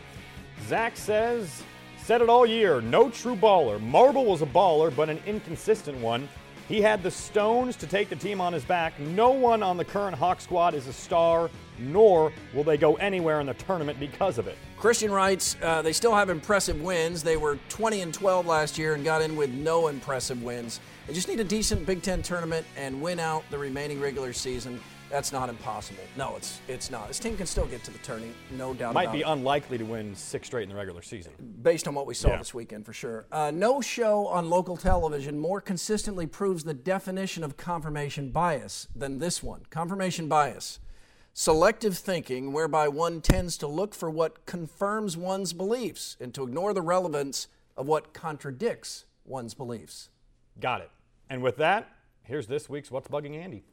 Zach 0.67 0.95
says, 0.95 1.63
Said 2.03 2.21
it 2.21 2.29
all 2.29 2.45
year. 2.45 2.81
No 2.81 3.09
true 3.09 3.35
baller. 3.35 3.79
Marble 3.79 4.25
was 4.25 4.41
a 4.41 4.45
baller, 4.45 4.93
but 4.93 5.07
an 5.09 5.21
inconsistent 5.27 5.97
one. 5.99 6.27
He 6.67 6.81
had 6.81 7.03
the 7.03 7.11
stones 7.11 7.75
to 7.75 7.85
take 7.85 8.09
the 8.09 8.15
team 8.15 8.41
on 8.41 8.53
his 8.53 8.63
back. 8.63 8.99
No 8.99 9.29
one 9.31 9.61
on 9.61 9.77
the 9.77 9.85
current 9.85 10.17
Hawk 10.17 10.41
squad 10.41 10.73
is 10.73 10.87
a 10.87 10.93
star, 10.93 11.49
nor 11.77 12.31
will 12.53 12.63
they 12.63 12.77
go 12.77 12.95
anywhere 12.95 13.39
in 13.39 13.47
the 13.47 13.53
tournament 13.53 13.99
because 13.99 14.37
of 14.37 14.47
it. 14.47 14.57
Christian 14.77 15.11
writes, 15.11 15.57
uh, 15.61 15.81
they 15.81 15.93
still 15.93 16.15
have 16.15 16.29
impressive 16.29 16.81
wins. 16.81 17.21
They 17.21 17.37
were 17.37 17.59
20 17.69 18.01
and 18.01 18.13
12 18.13 18.47
last 18.47 18.77
year 18.77 18.95
and 18.95 19.03
got 19.03 19.21
in 19.21 19.35
with 19.35 19.51
no 19.51 19.87
impressive 19.89 20.41
wins. 20.41 20.79
They 21.07 21.13
just 21.13 21.27
need 21.27 21.39
a 21.39 21.43
decent 21.43 21.85
Big 21.85 22.01
Ten 22.01 22.21
tournament 22.21 22.65
and 22.77 23.01
win 23.01 23.19
out 23.19 23.43
the 23.51 23.57
remaining 23.57 23.99
regular 23.99 24.33
season. 24.33 24.79
That's 25.11 25.33
not 25.33 25.49
impossible. 25.49 26.03
No, 26.15 26.35
it's 26.37 26.61
it's 26.67 26.89
not. 26.89 27.09
This 27.09 27.19
team 27.19 27.35
can 27.35 27.45
still 27.45 27.65
get 27.65 27.83
to 27.83 27.91
the 27.91 27.99
tourney, 27.99 28.31
no 28.51 28.73
doubt 28.73 28.93
Might 28.93 29.11
be 29.11 29.21
it. 29.21 29.27
unlikely 29.27 29.77
to 29.77 29.83
win 29.83 30.15
six 30.15 30.47
straight 30.47 30.63
in 30.63 30.69
the 30.69 30.75
regular 30.75 31.01
season. 31.01 31.33
Based 31.61 31.87
on 31.87 31.93
what 31.93 32.07
we 32.07 32.13
saw 32.13 32.29
yeah. 32.29 32.37
this 32.37 32.53
weekend, 32.53 32.85
for 32.85 32.93
sure. 32.93 33.25
Uh, 33.31 33.51
no 33.53 33.81
show 33.81 34.27
on 34.27 34.49
local 34.49 34.77
television 34.77 35.37
more 35.37 35.59
consistently 35.59 36.25
proves 36.25 36.63
the 36.63 36.73
definition 36.73 37.43
of 37.43 37.57
confirmation 37.57 38.31
bias 38.31 38.87
than 38.95 39.19
this 39.19 39.43
one. 39.43 39.63
Confirmation 39.69 40.27
bias 40.27 40.79
selective 41.33 41.97
thinking 41.97 42.51
whereby 42.51 42.87
one 42.87 43.21
tends 43.21 43.57
to 43.57 43.67
look 43.67 43.93
for 43.93 44.09
what 44.09 44.45
confirms 44.45 45.15
one's 45.15 45.53
beliefs 45.53 46.17
and 46.19 46.33
to 46.33 46.43
ignore 46.43 46.73
the 46.73 46.81
relevance 46.81 47.47
of 47.77 47.87
what 47.87 48.13
contradicts 48.13 49.05
one's 49.25 49.53
beliefs. 49.53 50.09
Got 50.59 50.81
it. 50.81 50.91
And 51.29 51.41
with 51.41 51.57
that, 51.57 51.89
here's 52.23 52.47
this 52.47 52.69
week's 52.69 52.91
What's 52.91 53.07
Bugging 53.07 53.35
Andy. 53.35 53.63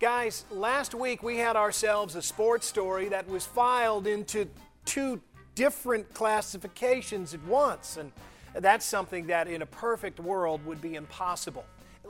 Guys, 0.00 0.46
last 0.50 0.94
week 0.94 1.22
we 1.22 1.36
had 1.36 1.56
ourselves 1.56 2.14
a 2.14 2.22
sports 2.22 2.66
story 2.66 3.10
that 3.10 3.28
was 3.28 3.44
filed 3.44 4.06
into 4.06 4.48
two 4.86 5.20
different 5.54 6.14
classifications 6.14 7.34
at 7.34 7.44
once, 7.44 7.98
and 7.98 8.10
that's 8.54 8.86
something 8.86 9.26
that 9.26 9.46
in 9.46 9.60
a 9.60 9.66
perfect 9.66 10.18
world 10.18 10.64
would 10.64 10.80
be 10.80 10.94
impossible. 10.94 11.66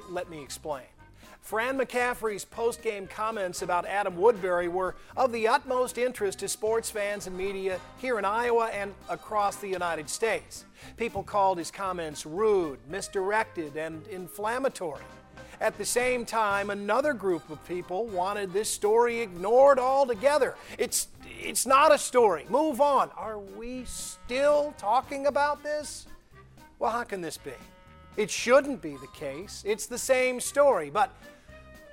Let 0.08 0.30
me 0.30 0.40
explain. 0.40 0.84
Fran 1.40 1.76
McCaffery's 1.76 2.44
post-game 2.44 3.08
comments 3.08 3.62
about 3.62 3.84
Adam 3.86 4.16
Woodbury 4.16 4.68
were 4.68 4.94
of 5.16 5.32
the 5.32 5.48
utmost 5.48 5.98
interest 5.98 6.38
to 6.38 6.48
sports 6.48 6.90
fans 6.90 7.26
and 7.26 7.36
media 7.36 7.80
here 7.98 8.20
in 8.20 8.24
Iowa 8.24 8.68
and 8.68 8.94
across 9.08 9.56
the 9.56 9.66
United 9.66 10.08
States. 10.08 10.64
People 10.96 11.24
called 11.24 11.58
his 11.58 11.72
comments 11.72 12.24
rude, 12.24 12.78
misdirected, 12.88 13.76
and 13.76 14.06
inflammatory. 14.06 15.02
At 15.60 15.76
the 15.76 15.84
same 15.84 16.24
time, 16.24 16.70
another 16.70 17.12
group 17.12 17.48
of 17.50 17.62
people 17.66 18.06
wanted 18.06 18.52
this 18.52 18.70
story 18.70 19.20
ignored 19.20 19.78
altogether. 19.78 20.54
It's 20.78 21.08
it's 21.42 21.66
not 21.66 21.94
a 21.94 21.98
story. 21.98 22.46
Move 22.48 22.80
on. 22.80 23.10
Are 23.16 23.38
we 23.38 23.84
still 23.84 24.74
talking 24.78 25.26
about 25.26 25.62
this? 25.62 26.06
Well, 26.78 26.90
how 26.90 27.04
can 27.04 27.20
this 27.20 27.36
be? 27.36 27.52
It 28.16 28.30
shouldn't 28.30 28.82
be 28.82 28.96
the 28.96 29.08
case. 29.14 29.62
It's 29.66 29.86
the 29.86 29.98
same 29.98 30.40
story. 30.40 30.90
But 30.90 31.14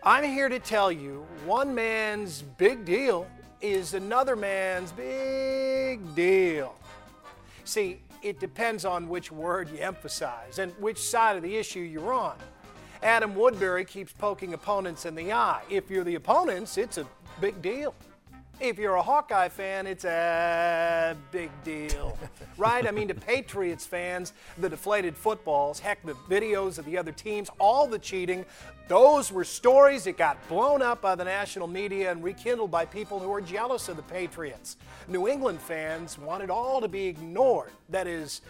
I'm 0.04 0.24
here 0.24 0.50
to 0.50 0.60
tell 0.60 0.92
you 0.92 1.26
one 1.46 1.76
man's 1.76 2.42
big 2.42 2.86
deal 2.86 3.28
is 3.62 3.94
another 3.94 4.36
man's 4.36 4.92
big 4.92 6.16
deal. 6.16 6.76
See, 7.64 8.00
it 8.22 8.40
depends 8.40 8.86
on 8.86 9.10
which 9.10 9.32
word 9.32 9.70
you 9.70 9.78
emphasize 9.80 10.60
and 10.60 10.72
which 10.80 11.00
side 11.00 11.36
of 11.36 11.44
the 11.44 11.56
issue 11.56 11.80
you're 11.80 12.14
on. 12.14 12.38
Adam 13.04 13.36
Woodbury 13.36 13.86
keeps 13.86 14.12
poking 14.14 14.54
opponents 14.54 15.06
in 15.06 15.16
the 15.16 15.32
eye. 15.32 15.62
If 15.70 15.90
you're 15.90 16.04
the 16.04 16.16
opponents, 16.16 16.78
it's 16.78 16.98
a 16.98 17.06
big 17.40 17.62
deal. 17.62 17.94
If 18.60 18.80
you're 18.80 18.96
a 18.96 19.04
Hawkeye 19.04 19.50
fan, 19.50 19.86
it's 19.86 20.04
a 20.04 21.16
big 21.32 21.52
deal, 21.64 22.18
right? 22.58 22.88
I 22.88 22.92
mean, 22.92 23.08
to 23.10 23.14
Patriots 23.14 23.86
fans, 23.86 24.34
the 24.58 24.68
deflated 24.68 25.16
footballs, 25.16 25.80
heck, 25.80 26.04
the 26.04 26.14
videos 26.28 26.80
of 26.80 26.86
the 26.86 26.98
other 26.98 27.12
teams, 27.12 27.52
all 27.60 27.86
the 27.86 28.00
cheating, 28.00 28.46
those 28.88 29.32
were 29.32 29.44
stories 29.44 30.06
that 30.06 30.18
got 30.18 30.48
blown 30.50 30.82
up 30.82 31.02
by 31.02 31.14
the 31.14 31.24
national 31.24 31.68
media 31.68 32.12
and 32.12 32.24
rekindled 32.24 32.72
by 32.72 32.84
people 32.84 33.20
who 33.20 33.30
were 33.30 33.42
jealous 33.42 33.90
of 33.90 33.96
the 33.96 34.04
Patriots. 34.04 34.78
New 35.08 35.28
England 35.28 35.62
fans 35.62 36.18
wanted 36.18 36.50
all 36.50 36.82
to 36.82 36.88
be 36.88 37.06
ignored. 37.06 37.70
That 37.90 38.08
is, 38.08 38.42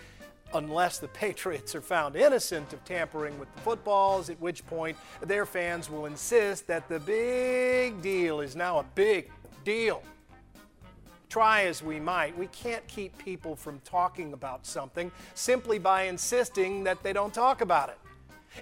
unless 0.54 1.00
the 1.00 1.08
Patriots 1.24 1.76
are 1.76 1.82
found 1.82 2.16
innocent 2.16 2.74
of 2.74 2.84
tampering 2.86 3.38
with 3.40 3.54
the 3.56 3.62
footballs, 3.62 4.30
at 4.30 4.40
which 4.40 4.66
point 4.68 4.98
their 5.22 5.46
fans 5.46 5.90
will 5.90 6.06
insist 6.06 6.68
that 6.68 6.88
the 6.88 7.00
big 7.00 8.02
deal 8.02 8.42
is 8.42 8.56
now 8.56 8.80
a 8.80 8.86
big 8.96 9.32
deal. 9.64 10.02
Try 11.30 11.64
as 11.64 11.84
we 11.84 12.00
might, 12.00 12.38
we 12.38 12.48
can't 12.48 12.88
keep 12.88 13.18
people 13.18 13.56
from 13.56 13.80
talking 13.82 14.32
about 14.32 14.66
something 14.66 15.12
simply 15.34 15.78
by 15.78 16.04
insisting 16.04 16.86
that 16.86 17.04
they 17.04 17.12
don't 17.12 17.34
talk 17.34 17.62
about 17.62 17.90
it. 17.90 17.98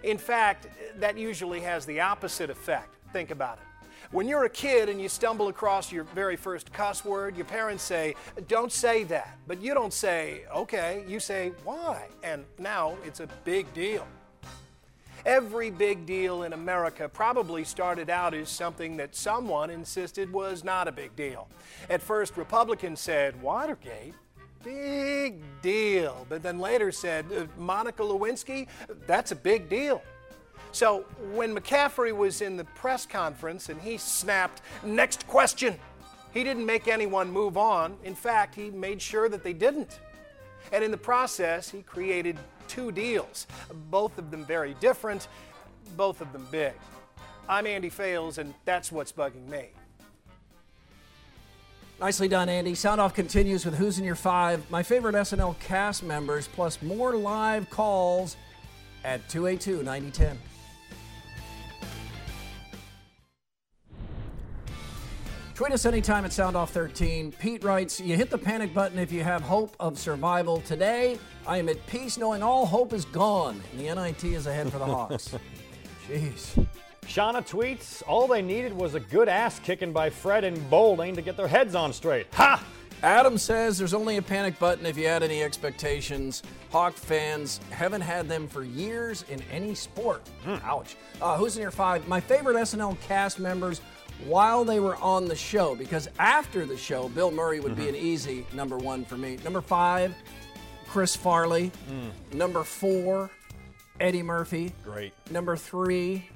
In 0.04 0.18
fact, 0.18 0.68
that 0.98 1.18
usually 1.18 1.62
has 1.62 1.86
the 1.86 2.00
opposite 2.02 2.50
effect. 2.50 2.90
Think 3.14 3.32
about 3.32 3.60
it. 3.60 3.75
When 4.12 4.28
you're 4.28 4.46
a 4.46 4.50
kid 4.50 4.90
and 4.90 5.02
you 5.02 5.10
stumble 5.10 5.48
across 5.48 5.92
your 5.92 6.04
very 6.04 6.36
first 6.36 6.72
cuss 6.72 7.04
word, 7.04 7.36
your 7.36 7.46
parents 7.46 7.84
say, 7.84 8.16
Don't 8.48 8.72
say 8.72 9.04
that. 9.06 9.38
But 9.48 9.62
you 9.62 9.74
don't 9.74 9.94
say, 9.94 10.44
Okay. 10.54 11.04
You 11.08 11.20
say, 11.20 11.52
Why? 11.64 12.08
And 12.24 12.46
now 12.60 12.98
it's 13.06 13.20
a 13.20 13.28
big 13.44 13.74
deal. 13.74 14.08
Every 15.26 15.72
big 15.72 16.06
deal 16.06 16.44
in 16.44 16.54
America 16.54 17.10
probably 17.10 17.64
started 17.64 18.12
out 18.12 18.36
as 18.36 18.48
something 18.48 18.98
that 18.98 19.16
someone 19.16 19.72
insisted 19.72 20.32
was 20.32 20.64
not 20.64 20.88
a 20.88 20.92
big 20.92 21.16
deal. 21.16 21.48
At 21.90 22.04
first, 22.04 22.38
Republicans 22.38 23.00
said, 23.00 23.42
Watergate? 23.42 24.14
Big 24.64 25.42
deal. 25.64 26.28
But 26.30 26.44
then 26.44 26.60
later 26.60 26.92
said, 26.92 27.26
uh, 27.36 27.46
Monica 27.58 28.04
Lewinsky? 28.04 28.68
That's 29.08 29.32
a 29.32 29.36
big 29.36 29.68
deal. 29.68 30.02
So 30.76 31.06
when 31.32 31.56
McCaffery 31.56 32.14
was 32.14 32.42
in 32.42 32.58
the 32.58 32.66
press 32.66 33.06
conference 33.06 33.70
and 33.70 33.80
he 33.80 33.96
snapped, 33.96 34.62
Next 34.84 35.26
question, 35.26 35.80
he 36.34 36.44
didn't 36.44 36.66
make 36.66 36.90
anyone 36.90 37.32
move 37.32 37.56
on. 37.56 37.96
In 38.04 38.14
fact, 38.14 38.56
he 38.56 38.72
made 38.72 39.02
sure 39.02 39.30
that 39.30 39.42
they 39.42 39.54
didn't. 39.54 40.02
And 40.74 40.84
in 40.84 40.92
the 40.92 40.98
process, 40.98 41.70
he 41.70 41.82
created 41.82 42.38
two 42.68 42.92
deals, 42.92 43.48
both 43.90 44.18
of 44.18 44.32
them 44.32 44.44
very 44.44 44.74
different, 44.82 45.30
both 45.96 46.20
of 46.20 46.34
them 46.34 46.46
big. 46.52 46.74
I'm 47.48 47.68
Andy 47.68 47.90
Fales, 47.90 48.38
and 48.38 48.54
that's 48.66 48.92
what's 48.92 49.14
bugging 49.14 49.48
me. 49.48 49.70
Nicely 52.02 52.28
done, 52.28 52.50
Andy. 52.50 52.76
Sound 52.76 53.00
Off 53.00 53.14
continues 53.14 53.64
with 53.64 53.76
Who's 53.76 53.98
in 53.98 54.04
Your 54.04 54.16
Five, 54.16 54.70
my 54.70 54.84
favorite 54.84 55.16
SNL 55.16 55.58
cast 55.60 56.04
members, 56.04 56.50
plus 56.50 56.82
more 56.82 57.16
live 57.16 57.70
calls 57.70 58.36
at 59.06 59.30
282 59.30 59.78
9010. 59.78 60.38
Tweet 65.56 65.72
us 65.72 65.86
anytime 65.86 66.26
at 66.26 66.32
SoundOff13. 66.32 67.40
Pete 67.40 67.64
writes, 67.64 68.02
You 68.02 68.18
hit 68.18 68.30
the 68.30 68.38
panic 68.38 68.74
button 68.74 69.00
if 69.00 69.10
you 69.10 69.24
have 69.24 69.42
hope 69.42 69.74
of 69.80 69.98
survival. 69.98 70.60
Today, 70.60 71.18
I 71.48 71.60
am 71.60 71.70
at 71.70 71.88
peace 71.88 72.18
knowing 72.18 72.44
all 72.44 72.66
hope 72.66 72.92
is 72.92 73.06
gone 73.06 73.64
and 73.72 73.80
the 73.80 73.96
NIT 73.96 74.26
is 74.26 74.48
ahead 74.48 74.70
for 74.70 74.80
the 74.80 74.86
Hawks. 74.86 75.34
Jeez. 76.10 76.68
Shauna 77.04 77.48
tweets, 77.48 78.04
all 78.06 78.28
they 78.28 78.42
needed 78.42 78.74
was 78.74 78.96
a 78.96 79.00
good 79.00 79.30
ass 79.30 79.60
kicking 79.60 79.94
by 79.94 80.10
Fred 80.10 80.44
and 80.44 80.70
Bowling 80.70 81.16
to 81.16 81.22
get 81.22 81.38
their 81.38 81.48
heads 81.48 81.74
on 81.74 81.94
straight. 81.94 82.28
Ha! 82.34 82.62
Adam 83.02 83.38
says 83.38 83.78
there's 83.78 83.94
only 83.94 84.18
a 84.18 84.22
panic 84.22 84.60
button 84.60 84.86
if 84.86 84.98
you 84.98 85.08
had 85.08 85.24
any 85.24 85.42
expectations. 85.42 86.44
Hawk 86.70 86.96
fans 86.96 87.62
haven't 87.70 88.02
had 88.02 88.28
them 88.28 88.46
for 88.46 88.64
years 88.64 89.24
in 89.30 89.42
any 89.52 89.74
sport. 89.74 90.30
Ouch. 90.64 90.98
Uh, 91.22 91.38
who's 91.38 91.56
in 91.56 91.62
your 91.62 91.72
five? 91.72 92.06
My 92.10 92.20
favorite 92.20 92.58
SNL 92.58 93.00
cast 93.02 93.40
members 93.40 93.80
while 94.26 94.64
they 94.66 94.80
were 94.80 94.96
on 94.98 95.26
the 95.26 95.36
show, 95.36 95.76
because 95.76 96.08
after 96.20 96.66
the 96.66 96.78
show, 96.78 97.10
Bill 97.10 97.32
Murray 97.32 97.60
would 97.60 97.76
be 97.76 97.84
mm-hmm. 97.84 97.96
an 97.96 97.96
easy 97.96 98.46
number 98.54 98.78
one 98.78 99.06
for 99.06 99.18
me. 99.18 99.38
Number 99.44 99.62
five, 99.62 100.16
Chris 100.88 101.16
Farley. 101.16 101.72
Mm. 101.90 102.36
Number 102.36 102.64
four, 102.64 103.30
Eddie 104.00 104.24
Murphy. 104.24 104.74
Great. 104.84 105.14
Number 105.30 105.56
three, 105.56 106.30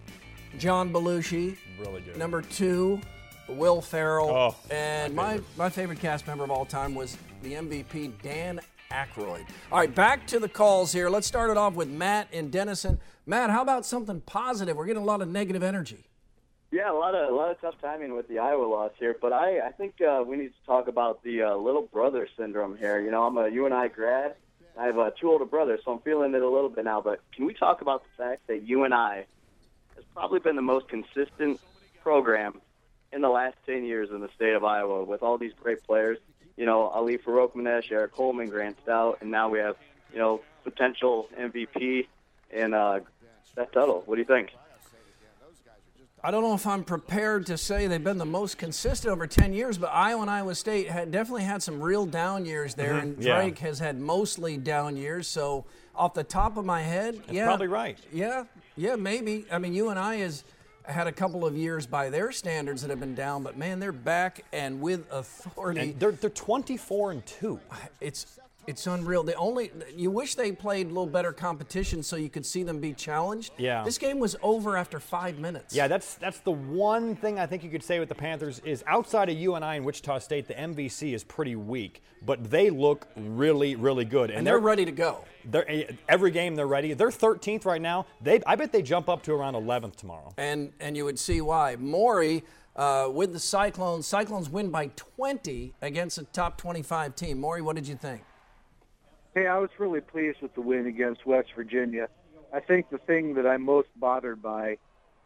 John 0.57 0.91
Belushi. 0.91 1.57
Really 1.79 2.01
good. 2.01 2.17
Number 2.17 2.41
two, 2.41 2.99
Will 3.47 3.81
Ferrell. 3.81 4.29
Oh, 4.29 4.55
and 4.69 5.15
my 5.15 5.23
my, 5.23 5.29
favorite. 5.31 5.57
my 5.57 5.69
favorite 5.69 5.99
cast 5.99 6.27
member 6.27 6.43
of 6.43 6.51
all 6.51 6.65
time 6.65 6.95
was 6.95 7.17
the 7.41 7.53
MVP, 7.53 8.21
Dan 8.21 8.59
Aykroyd. 8.91 9.45
All 9.71 9.79
right, 9.79 9.93
back 9.93 10.25
to 10.27 10.39
the 10.39 10.49
calls 10.49 10.91
here. 10.91 11.09
Let's 11.09 11.27
start 11.27 11.49
it 11.49 11.57
off 11.57 11.73
with 11.73 11.87
Matt 11.87 12.27
in 12.31 12.49
Denison. 12.49 12.99
Matt, 13.25 13.49
how 13.49 13.61
about 13.61 13.85
something 13.85 14.21
positive? 14.21 14.75
We're 14.75 14.87
getting 14.87 15.03
a 15.03 15.05
lot 15.05 15.21
of 15.21 15.27
negative 15.27 15.63
energy. 15.63 16.08
Yeah, 16.71 16.91
a 16.91 16.93
lot 16.93 17.15
of 17.15 17.29
a 17.29 17.35
lot 17.35 17.49
of 17.49 17.59
tough 17.61 17.81
timing 17.81 18.15
with 18.15 18.27
the 18.27 18.39
Iowa 18.39 18.63
loss 18.63 18.91
here, 18.99 19.15
but 19.19 19.33
I 19.33 19.59
I 19.59 19.71
think 19.71 19.95
uh, 20.01 20.23
we 20.25 20.37
need 20.37 20.49
to 20.49 20.65
talk 20.67 20.87
about 20.87 21.23
the 21.23 21.41
uh, 21.43 21.55
little 21.55 21.81
brother 21.81 22.27
syndrome 22.37 22.77
here. 22.77 22.99
You 22.99 23.09
know, 23.09 23.23
I'm 23.23 23.37
a 23.37 23.49
UNI 23.49 23.89
grad. 23.89 24.35
I 24.77 24.85
have 24.85 24.99
uh, 24.99 25.09
two 25.19 25.31
older 25.31 25.45
brothers, 25.45 25.81
so 25.83 25.93
I'm 25.93 25.99
feeling 25.99 26.33
it 26.35 26.41
a 26.41 26.49
little 26.49 26.69
bit 26.69 26.85
now. 26.85 27.01
But 27.01 27.21
can 27.35 27.45
we 27.45 27.55
talk 27.55 27.81
about 27.81 28.03
the 28.03 28.23
fact 28.23 28.45
that 28.47 28.67
UNI 28.67 29.25
has 29.95 30.05
probably 30.13 30.39
been 30.39 30.55
the 30.55 30.61
most 30.61 30.87
consistent 30.87 31.59
program 32.03 32.61
in 33.11 33.21
the 33.21 33.29
last 33.29 33.57
10 33.65 33.83
years 33.83 34.09
in 34.11 34.21
the 34.21 34.29
state 34.35 34.53
of 34.53 34.63
Iowa 34.63 35.03
with 35.03 35.23
all 35.23 35.39
these 35.39 35.53
great 35.61 35.83
players? 35.83 36.19
You 36.55 36.67
know, 36.67 36.83
Ali 36.83 37.17
Farouk 37.17 37.91
Eric 37.91 38.11
Coleman, 38.13 38.47
Grant 38.47 38.77
Stout, 38.83 39.17
and 39.21 39.31
now 39.31 39.49
we 39.49 39.57
have 39.57 39.75
you 40.13 40.19
know 40.19 40.41
potential 40.63 41.29
MVP 41.35 42.07
in 42.51 42.73
uh, 42.75 42.99
Seth 43.55 43.71
Tuttle. 43.71 44.03
What 44.05 44.15
do 44.15 44.21
you 44.21 44.27
think? 44.27 44.51
I 46.23 46.31
don't 46.31 46.43
know 46.43 46.53
if 46.53 46.67
I'm 46.67 46.83
prepared 46.83 47.45
to 47.45 47.57
say 47.57 47.87
they've 47.87 48.03
been 48.03 48.17
the 48.17 48.25
most 48.25 48.57
consistent 48.57 49.11
over 49.11 49.25
10 49.25 49.53
years, 49.53 49.77
but 49.77 49.87
Iowa 49.93 50.21
and 50.21 50.29
Iowa 50.29 50.53
State 50.53 50.89
had 50.89 51.11
definitely 51.11 51.43
had 51.43 51.63
some 51.63 51.81
real 51.81 52.05
down 52.05 52.45
years 52.45 52.73
there, 52.75 52.93
Mhm, 52.95 53.01
and 53.01 53.23
yeah. 53.23 53.35
Drake 53.35 53.59
has 53.59 53.79
had 53.79 53.99
mostly 53.99 54.57
down 54.57 54.97
years. 54.97 55.27
So, 55.27 55.65
off 55.95 56.13
the 56.13 56.23
top 56.23 56.57
of 56.57 56.65
my 56.65 56.81
head, 56.81 57.21
yeah, 57.29 57.45
probably 57.45 57.67
right. 57.67 57.97
Yeah, 58.11 58.45
yeah, 58.75 58.95
maybe. 58.95 59.45
I 59.51 59.59
mean, 59.59 59.73
UNI 59.73 60.19
has 60.21 60.43
had 60.83 61.07
a 61.07 61.11
couple 61.11 61.45
of 61.45 61.55
years 61.55 61.85
by 61.85 62.09
their 62.09 62.31
standards 62.31 62.81
that 62.81 62.89
have 62.89 62.99
been 62.99 63.15
down, 63.15 63.43
but 63.43 63.57
man, 63.57 63.79
they're 63.79 63.91
back 63.91 64.43
and 64.51 64.81
with 64.81 65.05
authority. 65.11 65.81
And 65.91 65.99
they're 65.99 66.11
they're 66.11 66.29
24 66.29 67.11
and 67.11 67.25
two. 67.25 67.59
It's 68.01 68.39
it's 68.69 68.85
unreal. 68.85 69.23
They 69.23 69.33
only 69.33 69.71
you 69.95 70.11
wish 70.11 70.35
they 70.35 70.51
played 70.51 70.85
a 70.85 70.89
little 70.89 71.07
better 71.07 71.33
competition 71.33 72.03
so 72.03 72.15
you 72.15 72.29
could 72.29 72.45
see 72.45 72.61
them 72.61 72.79
be 72.79 72.93
challenged. 72.93 73.51
Yeah. 73.57 73.83
This 73.83 73.97
game 73.97 74.19
was 74.19 74.35
over 74.43 74.77
after 74.77 74.99
five 74.99 75.39
minutes. 75.39 75.75
Yeah, 75.75 75.87
that's 75.87 76.13
that's 76.15 76.39
the 76.41 76.51
one 76.51 77.15
thing 77.15 77.39
I 77.39 77.47
think 77.47 77.63
you 77.63 77.71
could 77.71 77.83
say 77.83 77.99
with 77.99 78.09
the 78.09 78.15
Panthers 78.15 78.59
is 78.59 78.83
outside 78.85 79.27
of 79.29 79.37
UNI 79.37 79.77
and 79.77 79.85
Wichita 79.85 80.19
State, 80.19 80.47
the 80.47 80.53
MVC 80.53 81.15
is 81.15 81.23
pretty 81.23 81.55
weak, 81.55 82.03
but 82.23 82.51
they 82.51 82.69
look 82.69 83.07
really, 83.15 83.75
really 83.75 84.05
good, 84.05 84.29
and 84.29 84.45
they're 84.45 84.59
ready 84.59 84.85
to 84.85 84.91
go. 84.91 85.25
They're 85.45 85.69
eh, 85.69 85.85
every 86.07 86.29
game 86.29 86.55
they're 86.55 86.67
ready. 86.67 86.93
They're 86.93 87.09
13th 87.09 87.65
right 87.65 87.81
now. 87.81 88.05
They 88.21 88.39
I 88.45 88.55
bet 88.55 88.71
they 88.71 88.83
jump 88.83 89.09
up 89.09 89.23
to 89.23 89.33
around 89.33 89.55
11th 89.55 89.95
tomorrow. 89.95 90.31
and 90.37 90.71
and 90.79 90.95
you 90.95 91.05
would 91.05 91.17
see 91.17 91.41
why. 91.41 91.75
Maury 91.75 92.43
uh, 92.75 93.09
with 93.11 93.33
the 93.33 93.39
Cyclones. 93.39 94.05
Cyclones 94.05 94.49
win 94.49 94.69
by 94.69 94.91
20 94.95 95.73
against 95.81 96.17
a 96.19 96.23
top 96.25 96.57
25 96.57 97.15
team. 97.15 97.41
Maury, 97.41 97.61
what 97.61 97.75
did 97.75 97.87
you 97.87 97.95
think? 97.95 98.21
Hey, 99.35 99.45
I 99.45 99.59
was 99.59 99.69
really 99.77 100.01
pleased 100.01 100.41
with 100.41 100.55
the 100.55 100.61
win 100.61 100.87
against 100.87 101.23
West 101.23 101.49
Virginia. 101.55 102.09
I 102.51 102.59
think 102.61 102.89
the 102.89 102.97
thing 102.97 103.35
that 103.35 103.45
I'm 103.45 103.61
most 103.61 103.89
bothered 103.95 104.41
by 104.41 104.79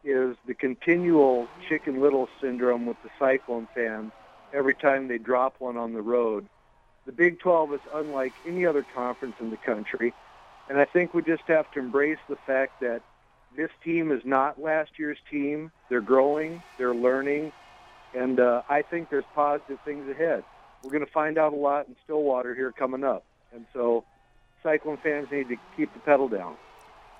is 0.04 0.36
the 0.46 0.52
continual 0.52 1.48
Chicken 1.70 2.02
Little 2.02 2.28
syndrome 2.38 2.84
with 2.84 2.98
the 3.02 3.08
Cyclone 3.18 3.66
fans 3.74 4.12
every 4.52 4.74
time 4.74 5.08
they 5.08 5.16
drop 5.16 5.54
one 5.58 5.78
on 5.78 5.94
the 5.94 6.02
road. 6.02 6.46
The 7.06 7.12
Big 7.12 7.40
12 7.40 7.74
is 7.74 7.80
unlike 7.94 8.34
any 8.46 8.66
other 8.66 8.84
conference 8.94 9.36
in 9.40 9.48
the 9.48 9.56
country, 9.56 10.12
and 10.68 10.78
I 10.78 10.84
think 10.84 11.14
we 11.14 11.22
just 11.22 11.44
have 11.46 11.70
to 11.72 11.78
embrace 11.78 12.18
the 12.28 12.36
fact 12.46 12.82
that 12.82 13.00
this 13.56 13.70
team 13.82 14.12
is 14.12 14.22
not 14.26 14.60
last 14.60 14.98
year's 14.98 15.18
team. 15.30 15.72
They're 15.88 16.02
growing, 16.02 16.62
they're 16.76 16.94
learning, 16.94 17.52
and 18.14 18.38
uh, 18.38 18.62
I 18.68 18.82
think 18.82 19.08
there's 19.08 19.24
positive 19.34 19.78
things 19.86 20.06
ahead. 20.10 20.44
We're 20.82 20.90
going 20.90 21.06
to 21.06 21.12
find 21.12 21.38
out 21.38 21.54
a 21.54 21.56
lot 21.56 21.88
in 21.88 21.96
Stillwater 22.04 22.54
here 22.54 22.70
coming 22.70 23.02
up. 23.02 23.24
And 23.54 23.66
so 23.72 24.04
Cyclone 24.62 24.98
fans 25.02 25.28
need 25.30 25.48
to 25.48 25.56
keep 25.76 25.92
the 25.94 26.00
pedal 26.00 26.28
down. 26.28 26.56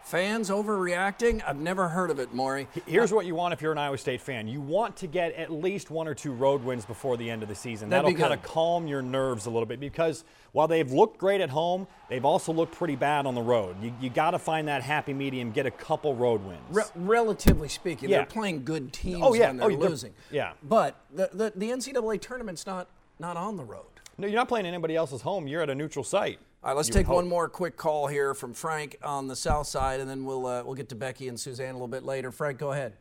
Fans 0.02 0.50
overreacting? 0.50 1.42
I've 1.46 1.56
never 1.56 1.88
heard 1.88 2.10
of 2.10 2.18
it, 2.18 2.34
Maury. 2.34 2.68
Here's 2.86 3.10
what 3.10 3.24
you 3.24 3.34
want 3.34 3.54
if 3.54 3.62
you're 3.62 3.72
an 3.72 3.78
Iowa 3.78 3.96
State 3.96 4.20
fan. 4.20 4.46
You 4.46 4.60
want 4.60 4.96
to 4.96 5.06
get 5.06 5.32
at 5.32 5.50
least 5.50 5.90
one 5.90 6.06
or 6.06 6.14
two 6.14 6.32
road 6.32 6.62
wins 6.62 6.84
before 6.84 7.16
the 7.16 7.30
end 7.30 7.42
of 7.42 7.48
the 7.48 7.54
season. 7.54 7.88
That'd 7.88 8.04
That'll 8.14 8.20
kind 8.28 8.34
of 8.34 8.42
calm 8.42 8.86
your 8.86 9.00
nerves 9.00 9.46
a 9.46 9.50
little 9.50 9.64
bit 9.64 9.80
because 9.80 10.22
while 10.52 10.68
they've 10.68 10.92
looked 10.92 11.16
great 11.16 11.40
at 11.40 11.48
home, 11.48 11.86
they've 12.10 12.24
also 12.24 12.52
looked 12.52 12.74
pretty 12.74 12.96
bad 12.96 13.24
on 13.24 13.34
the 13.34 13.40
road. 13.40 13.76
You, 13.82 13.94
you 13.98 14.10
got 14.10 14.32
to 14.32 14.38
find 14.38 14.68
that 14.68 14.82
happy 14.82 15.14
medium, 15.14 15.52
get 15.52 15.64
a 15.64 15.70
couple 15.70 16.14
road 16.14 16.44
wins. 16.44 16.60
Re- 16.68 16.82
relatively 16.96 17.68
speaking, 17.68 18.10
Yeah. 18.10 18.18
they're 18.18 18.26
playing 18.26 18.64
good 18.64 18.92
teams 18.92 19.22
Oh, 19.22 19.32
yeah. 19.32 19.46
when 19.46 19.56
they're 19.56 19.66
Oh, 19.72 19.76
they're- 19.76 19.88
losing. 19.88 20.12
yeah. 20.30 20.52
But 20.62 21.00
the, 21.14 21.30
the, 21.32 21.52
the 21.56 21.70
NCAA 21.70 22.20
tournament's 22.20 22.66
not, 22.66 22.88
not 23.18 23.38
on 23.38 23.56
the 23.56 23.64
road. 23.64 23.86
No, 24.16 24.26
you're 24.26 24.36
not 24.36 24.48
playing 24.48 24.66
anybody 24.66 24.94
else's 24.96 25.22
home. 25.22 25.46
You're 25.46 25.62
at 25.62 25.70
a 25.70 25.74
neutral 25.74 26.04
site. 26.04 26.38
All 26.62 26.70
right, 26.70 26.76
let's 26.76 26.88
You 26.88 26.94
take 26.94 27.08
one 27.08 27.28
more 27.28 27.48
quick 27.48 27.76
call 27.76 28.06
here 28.06 28.32
from 28.32 28.54
Frank 28.54 28.96
on 29.02 29.26
the 29.28 29.36
south 29.36 29.66
side, 29.66 30.00
and 30.00 30.08
then 30.08 30.24
we'll 30.24 30.46
uh, 30.46 30.62
we'll 30.64 30.74
get 30.74 30.88
to 30.90 30.94
Becky 30.94 31.28
and 31.28 31.38
Suzanne 31.38 31.70
a 31.70 31.72
little 31.72 31.88
bit 31.88 32.04
later. 32.04 32.30
Frank, 32.32 32.58
go 32.58 32.72
ahead. 32.72 32.94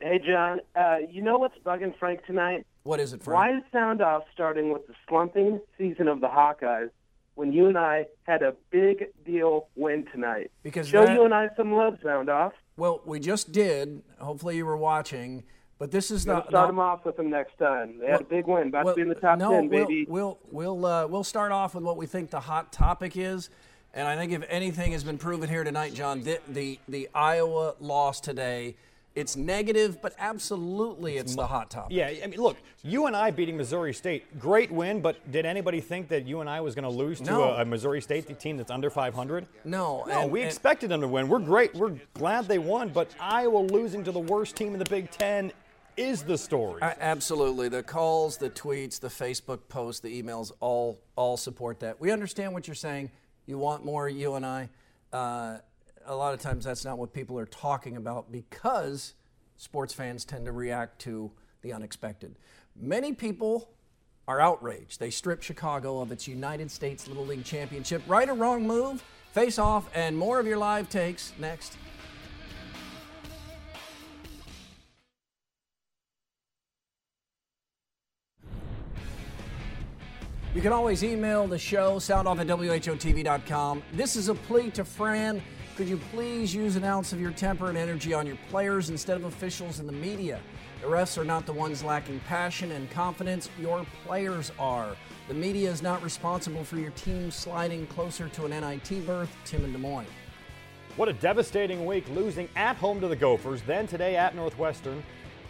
Hey, 0.00 0.18
John. 0.24 0.60
Uh, 0.74 0.96
you 1.10 1.22
know 1.22 1.38
what's 1.38 1.58
bugging 1.58 1.96
Frank 1.98 2.24
tonight? 2.26 2.66
What 2.84 3.00
is 3.00 3.12
it, 3.12 3.22
Frank? 3.22 3.36
Why 3.36 3.56
is 3.58 3.62
Sound 3.72 4.00
Off 4.02 4.22
starting 4.32 4.72
with 4.72 4.86
the 4.86 4.94
slumping 5.08 5.60
season 5.78 6.08
of 6.08 6.20
the 6.20 6.26
Hawkeyes 6.28 6.90
when 7.34 7.52
UNI 7.52 8.06
had 8.24 8.42
a 8.42 8.54
big 8.70 9.06
deal 9.24 9.68
win 9.76 10.06
tonight? 10.12 10.50
Because 10.62 10.88
Show 10.88 11.04
that- 11.04 11.16
UNI 11.16 11.48
some 11.56 11.72
love, 11.72 11.98
Sound 12.02 12.28
Off. 12.30 12.52
Well, 12.76 13.02
we 13.04 13.20
just 13.20 13.52
did. 13.52 14.02
Hopefully, 14.18 14.56
you 14.56 14.64
were 14.64 14.76
watching. 14.76 15.44
But 15.82 15.90
this 15.90 16.12
is 16.12 16.24
We're 16.24 16.34
gonna 16.34 16.46
start 16.48 16.66
the- 16.66 16.66
them 16.68 16.78
off 16.78 17.04
with 17.04 17.16
them 17.16 17.28
next 17.28 17.58
time. 17.58 17.98
They 17.98 18.06
had 18.06 18.20
a 18.20 18.24
big 18.24 18.46
win, 18.46 18.68
about 18.68 18.84
well, 18.84 18.94
to 18.94 18.96
be 18.98 19.02
in 19.02 19.08
the 19.08 19.16
top 19.16 19.36
no, 19.36 19.50
ten, 19.50 19.68
we'll, 19.68 19.84
baby. 19.84 20.06
We'll 20.08 20.38
we'll 20.52 20.86
uh, 20.86 21.08
we'll 21.08 21.24
start 21.24 21.50
off 21.50 21.74
with 21.74 21.82
what 21.82 21.96
we 21.96 22.06
think 22.06 22.30
the 22.30 22.38
hot 22.38 22.72
topic 22.72 23.16
is, 23.16 23.50
and 23.92 24.06
I 24.06 24.14
think 24.14 24.30
if 24.30 24.44
anything 24.48 24.92
has 24.92 25.02
been 25.02 25.18
proven 25.18 25.48
here 25.48 25.64
tonight, 25.64 25.92
John, 25.92 26.22
the 26.22 26.38
the, 26.46 26.78
the 26.88 27.08
Iowa 27.12 27.74
loss 27.80 28.20
today, 28.20 28.76
it's 29.16 29.34
negative, 29.36 30.00
but 30.00 30.14
absolutely 30.20 31.16
it's 31.16 31.34
the 31.34 31.48
hot 31.48 31.68
topic. 31.68 31.96
Yeah, 31.96 32.12
I 32.22 32.28
mean, 32.28 32.40
look, 32.40 32.58
UNI 32.84 33.32
beating 33.32 33.56
Missouri 33.56 33.92
State, 33.92 34.38
great 34.38 34.70
win, 34.70 35.00
but 35.00 35.32
did 35.32 35.44
anybody 35.44 35.80
think 35.80 36.06
that 36.10 36.28
UNI 36.28 36.60
was 36.60 36.76
going 36.76 36.84
to 36.84 36.96
lose 36.96 37.18
to 37.18 37.24
No. 37.24 37.42
a, 37.42 37.62
a 37.62 37.64
Missouri 37.64 38.00
State 38.00 38.38
team 38.38 38.56
that's 38.56 38.70
under 38.70 38.88
500? 38.88 39.46
No, 39.64 40.04
No, 40.06 40.20
and- 40.22 40.30
we 40.30 40.42
and- 40.42 40.48
expected 40.48 40.90
them 40.90 41.00
to 41.00 41.08
win. 41.08 41.28
We're 41.28 41.40
great. 41.40 41.74
We're 41.74 41.96
glad 42.14 42.46
they 42.46 42.58
won, 42.60 42.90
but 42.90 43.14
Iowa 43.20 43.58
losing 43.58 44.04
to 44.04 44.12
the 44.12 44.20
worst 44.20 44.54
team 44.54 44.74
in 44.74 44.78
the 44.78 44.88
Big 44.88 45.10
Ten 45.10 45.52
is 45.96 46.22
the 46.22 46.38
story. 46.38 46.80
A- 46.82 47.02
Absolutely. 47.02 47.68
The 47.68 47.82
calls, 47.82 48.36
the 48.36 48.50
tweets, 48.50 48.98
the 49.00 49.08
Facebook 49.08 49.60
posts, 49.68 50.00
the 50.00 50.22
emails 50.22 50.52
all 50.60 51.00
all 51.16 51.36
support 51.36 51.80
that. 51.80 52.00
We 52.00 52.10
understand 52.10 52.52
what 52.52 52.66
you're 52.66 52.74
saying. 52.74 53.10
You 53.46 53.58
want 53.58 53.84
more, 53.84 54.08
UNI. 54.08 54.68
Uh, 55.12 55.58
a 56.06 56.14
lot 56.16 56.34
of 56.34 56.40
times 56.40 56.64
that's 56.64 56.84
not 56.84 56.98
what 56.98 57.12
people 57.12 57.38
are 57.38 57.46
talking 57.46 57.96
about 57.96 58.32
because 58.32 59.14
sports 59.56 59.92
fans 59.94 60.24
tend 60.24 60.46
to 60.46 60.52
react 60.52 61.00
to 61.02 61.30
the 61.62 61.72
unexpected. 61.72 62.36
Many 62.74 63.12
people 63.12 63.68
are 64.26 64.40
outraged. 64.40 64.98
They 65.00 65.10
strip 65.10 65.42
Chicago 65.42 66.00
of 66.00 66.12
its 66.12 66.26
United 66.26 66.70
States 66.70 67.06
Little 67.08 67.26
League 67.26 67.44
Championship. 67.44 68.02
Right 68.06 68.28
or 68.28 68.34
wrong 68.34 68.66
move? 68.66 69.04
Face 69.32 69.58
off 69.58 69.88
and 69.94 70.16
more 70.16 70.38
of 70.38 70.46
your 70.46 70.58
live 70.58 70.88
takes 70.88 71.32
next. 71.38 71.76
You 80.54 80.60
can 80.60 80.74
always 80.74 81.02
email 81.02 81.46
the 81.46 81.58
show, 81.58 81.96
soundoff 81.96 82.38
at 82.38 82.46
WHOTV.com. 82.46 83.82
This 83.94 84.16
is 84.16 84.28
a 84.28 84.34
plea 84.34 84.70
to 84.72 84.84
Fran. 84.84 85.40
Could 85.76 85.88
you 85.88 85.96
please 86.12 86.54
use 86.54 86.76
an 86.76 86.84
ounce 86.84 87.14
of 87.14 87.20
your 87.22 87.30
temper 87.30 87.70
and 87.70 87.78
energy 87.78 88.12
on 88.12 88.26
your 88.26 88.36
players 88.50 88.90
instead 88.90 89.16
of 89.16 89.24
officials 89.24 89.78
and 89.78 89.88
the 89.88 89.94
media? 89.94 90.40
The 90.82 90.88
refs 90.88 91.16
are 91.16 91.24
not 91.24 91.46
the 91.46 91.54
ones 91.54 91.82
lacking 91.82 92.20
passion 92.28 92.70
and 92.72 92.90
confidence, 92.90 93.48
your 93.58 93.86
players 94.04 94.52
are. 94.58 94.94
The 95.26 95.32
media 95.32 95.70
is 95.70 95.80
not 95.80 96.02
responsible 96.02 96.64
for 96.64 96.76
your 96.76 96.90
team 96.90 97.30
sliding 97.30 97.86
closer 97.86 98.28
to 98.28 98.44
an 98.44 98.50
NIT 98.50 99.06
berth, 99.06 99.34
Tim 99.46 99.64
in 99.64 99.72
Des 99.72 99.78
Moines. 99.78 100.06
What 100.96 101.08
a 101.08 101.14
devastating 101.14 101.86
week 101.86 102.04
losing 102.10 102.46
at 102.56 102.76
home 102.76 103.00
to 103.00 103.08
the 103.08 103.16
Gophers, 103.16 103.62
then 103.62 103.86
today 103.86 104.16
at 104.16 104.36
Northwestern. 104.36 105.02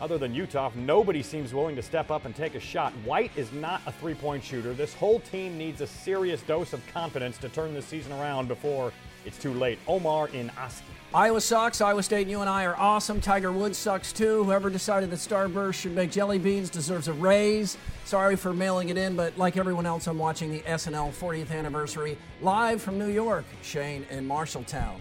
Other 0.03 0.19
than 0.19 0.35
Uthoff, 0.35 0.75
nobody 0.75 1.23
seems 1.23 1.55
willing 1.55 1.77
to 1.77 1.83
step 1.83 2.11
up 2.11 2.25
and 2.25 2.35
take 2.35 2.57
a 2.57 2.61
shot. 2.61 2.93
White 3.05 3.31
is 3.37 3.53
not 3.53 3.81
a 3.87 3.93
three 3.93 4.15
point 4.15 4.43
shooter. 4.43 4.75
This 4.75 4.93
whole 4.95 5.21
team 5.21 5.57
needs 5.57 5.81
a 5.81 5.87
serious 5.87 6.43
dose 6.43 6.73
of 6.73 6.85
confidence 6.93 7.39
to 7.39 7.49
turn 7.49 7.73
this 7.73 7.87
season 7.87 8.11
around 8.15 8.49
before 8.49 8.93
it's 9.25 9.39
too 9.39 9.55
late. 9.55 9.79
Omar 9.87 10.29
in 10.31 10.51
Oski. 10.59 10.85
Iowa 11.15 11.41
sucks. 11.41 11.81
Iowa 11.81 12.03
State 12.03 12.23
and 12.23 12.33
UNI 12.33 12.67
are 12.67 12.75
awesome. 12.77 13.21
Tiger 13.21 13.53
Woods 13.53 13.79
sucks 13.79 14.13
too. 14.13 14.43
Whoever 14.43 14.71
decided 14.71 15.09
that 15.11 15.21
Starburst 15.21 15.75
should 15.75 15.95
make 15.95 16.11
jelly 16.11 16.41
beans 16.41 16.69
deserves 16.69 17.07
a 17.07 17.13
raise. 17.13 17.79
Sorry 18.05 18.35
for 18.35 18.53
mailing 18.53 18.89
it 18.89 18.99
in, 18.99 19.15
but 19.15 19.39
like 19.39 19.57
everyone 19.57 19.87
else, 19.87 20.09
I'm 20.09 20.19
watching 20.19 20.51
the 20.51 20.63
SNL 20.63 21.13
40th 21.13 21.53
anniversary 21.53 22.19
live 22.41 22.83
from 22.83 22.99
New 22.99 23.11
York. 23.11 23.45
Shane 23.63 24.05
in 24.11 24.27
Marshalltown. 24.27 24.97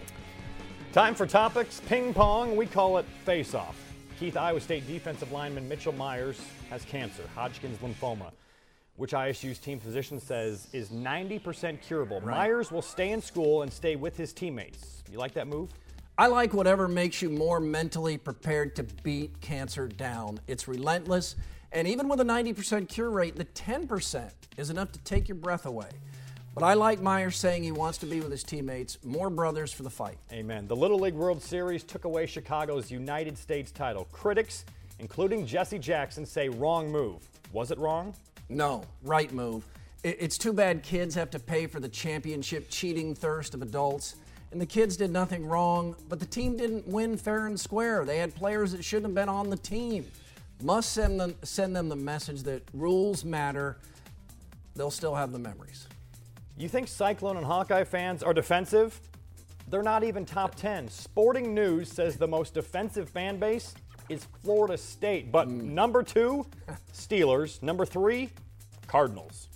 Time 0.93 1.15
for 1.15 1.25
topics 1.25 1.81
ping 1.87 2.13
pong. 2.13 2.55
We 2.55 2.67
call 2.67 2.99
it 2.99 3.05
face 3.25 3.55
off. 3.55 3.90
Keith, 4.21 4.37
Iowa 4.37 4.61
State 4.61 4.85
defensive 4.85 5.31
lineman 5.31 5.67
Mitchell 5.67 5.93
Myers 5.93 6.39
has 6.69 6.85
cancer, 6.85 7.23
Hodgkin's 7.33 7.79
lymphoma, 7.79 8.31
which 8.95 9.13
ISU's 9.13 9.57
team 9.57 9.79
physician 9.79 10.19
says 10.19 10.67
is 10.73 10.89
90% 10.89 11.81
curable. 11.81 12.21
Right. 12.21 12.37
Myers 12.37 12.71
will 12.71 12.83
stay 12.83 13.13
in 13.13 13.19
school 13.23 13.63
and 13.63 13.73
stay 13.73 13.95
with 13.95 14.15
his 14.15 14.31
teammates. 14.31 15.03
You 15.11 15.17
like 15.17 15.33
that 15.33 15.47
move? 15.47 15.71
I 16.19 16.27
like 16.27 16.53
whatever 16.53 16.87
makes 16.87 17.23
you 17.23 17.31
more 17.31 17.59
mentally 17.59 18.15
prepared 18.15 18.75
to 18.75 18.83
beat 18.83 19.41
cancer 19.41 19.87
down. 19.87 20.39
It's 20.45 20.67
relentless, 20.67 21.35
and 21.71 21.87
even 21.87 22.07
with 22.07 22.19
a 22.19 22.23
90% 22.23 22.89
cure 22.89 23.09
rate, 23.09 23.35
the 23.35 23.45
10% 23.45 24.29
is 24.55 24.69
enough 24.69 24.91
to 24.91 24.99
take 24.99 25.29
your 25.29 25.37
breath 25.37 25.65
away. 25.65 25.89
But 26.53 26.63
I 26.65 26.73
like 26.73 27.01
Myers 27.01 27.37
saying 27.37 27.63
he 27.63 27.71
wants 27.71 27.97
to 27.99 28.05
be 28.05 28.19
with 28.19 28.29
his 28.29 28.43
teammates, 28.43 28.97
more 29.05 29.29
brothers 29.29 29.71
for 29.71 29.83
the 29.83 29.89
fight. 29.89 30.17
Amen. 30.33 30.67
The 30.67 30.75
Little 30.75 30.99
League 30.99 31.13
World 31.13 31.41
Series 31.41 31.83
took 31.83 32.03
away 32.03 32.25
Chicago's 32.25 32.91
United 32.91 33.37
States 33.37 33.71
title. 33.71 34.05
Critics, 34.11 34.65
including 34.99 35.45
Jesse 35.45 35.79
Jackson, 35.79 36.25
say 36.25 36.49
wrong 36.49 36.91
move. 36.91 37.25
Was 37.53 37.71
it 37.71 37.77
wrong? 37.77 38.13
No, 38.49 38.83
right 39.01 39.31
move. 39.31 39.65
It's 40.03 40.37
too 40.37 40.51
bad 40.51 40.83
kids 40.83 41.15
have 41.15 41.29
to 41.29 41.39
pay 41.39 41.67
for 41.67 41.79
the 41.79 41.87
championship 41.87 42.67
cheating 42.69 43.15
thirst 43.15 43.53
of 43.53 43.61
adults. 43.61 44.15
And 44.51 44.59
the 44.59 44.65
kids 44.65 44.97
did 44.97 45.09
nothing 45.09 45.45
wrong, 45.45 45.95
but 46.09 46.19
the 46.19 46.25
team 46.25 46.57
didn't 46.57 46.85
win 46.85 47.15
fair 47.15 47.45
and 47.45 47.57
square. 47.57 48.03
They 48.03 48.17
had 48.17 48.35
players 48.35 48.73
that 48.73 48.83
shouldn't 48.83 49.05
have 49.05 49.15
been 49.15 49.29
on 49.29 49.49
the 49.49 49.55
team. 49.55 50.05
Must 50.61 50.91
send 50.91 51.17
them, 51.17 51.35
send 51.43 51.73
them 51.73 51.87
the 51.87 51.95
message 51.95 52.43
that 52.43 52.63
rules 52.73 53.23
matter. 53.23 53.77
They'll 54.75 54.91
still 54.91 55.15
have 55.15 55.31
the 55.31 55.39
memories. 55.39 55.87
You 56.61 56.69
think 56.69 56.87
Cyclone 56.87 57.37
and 57.37 57.45
Hawkeye 57.45 57.85
fans 57.85 58.21
are 58.21 58.35
defensive? 58.35 59.01
They're 59.69 59.81
not 59.81 60.03
even 60.03 60.25
top 60.25 60.53
10. 60.53 60.89
Sporting 60.89 61.55
News 61.55 61.91
says 61.91 62.17
the 62.17 62.27
most 62.27 62.53
defensive 62.53 63.09
fan 63.09 63.39
base 63.39 63.73
is 64.09 64.27
Florida 64.43 64.77
State. 64.77 65.31
But 65.31 65.47
hmm. 65.47 65.73
number 65.73 66.03
two, 66.03 66.45
Steelers. 66.93 67.63
Number 67.63 67.83
three, 67.83 68.29
Cardinals. 68.85 69.47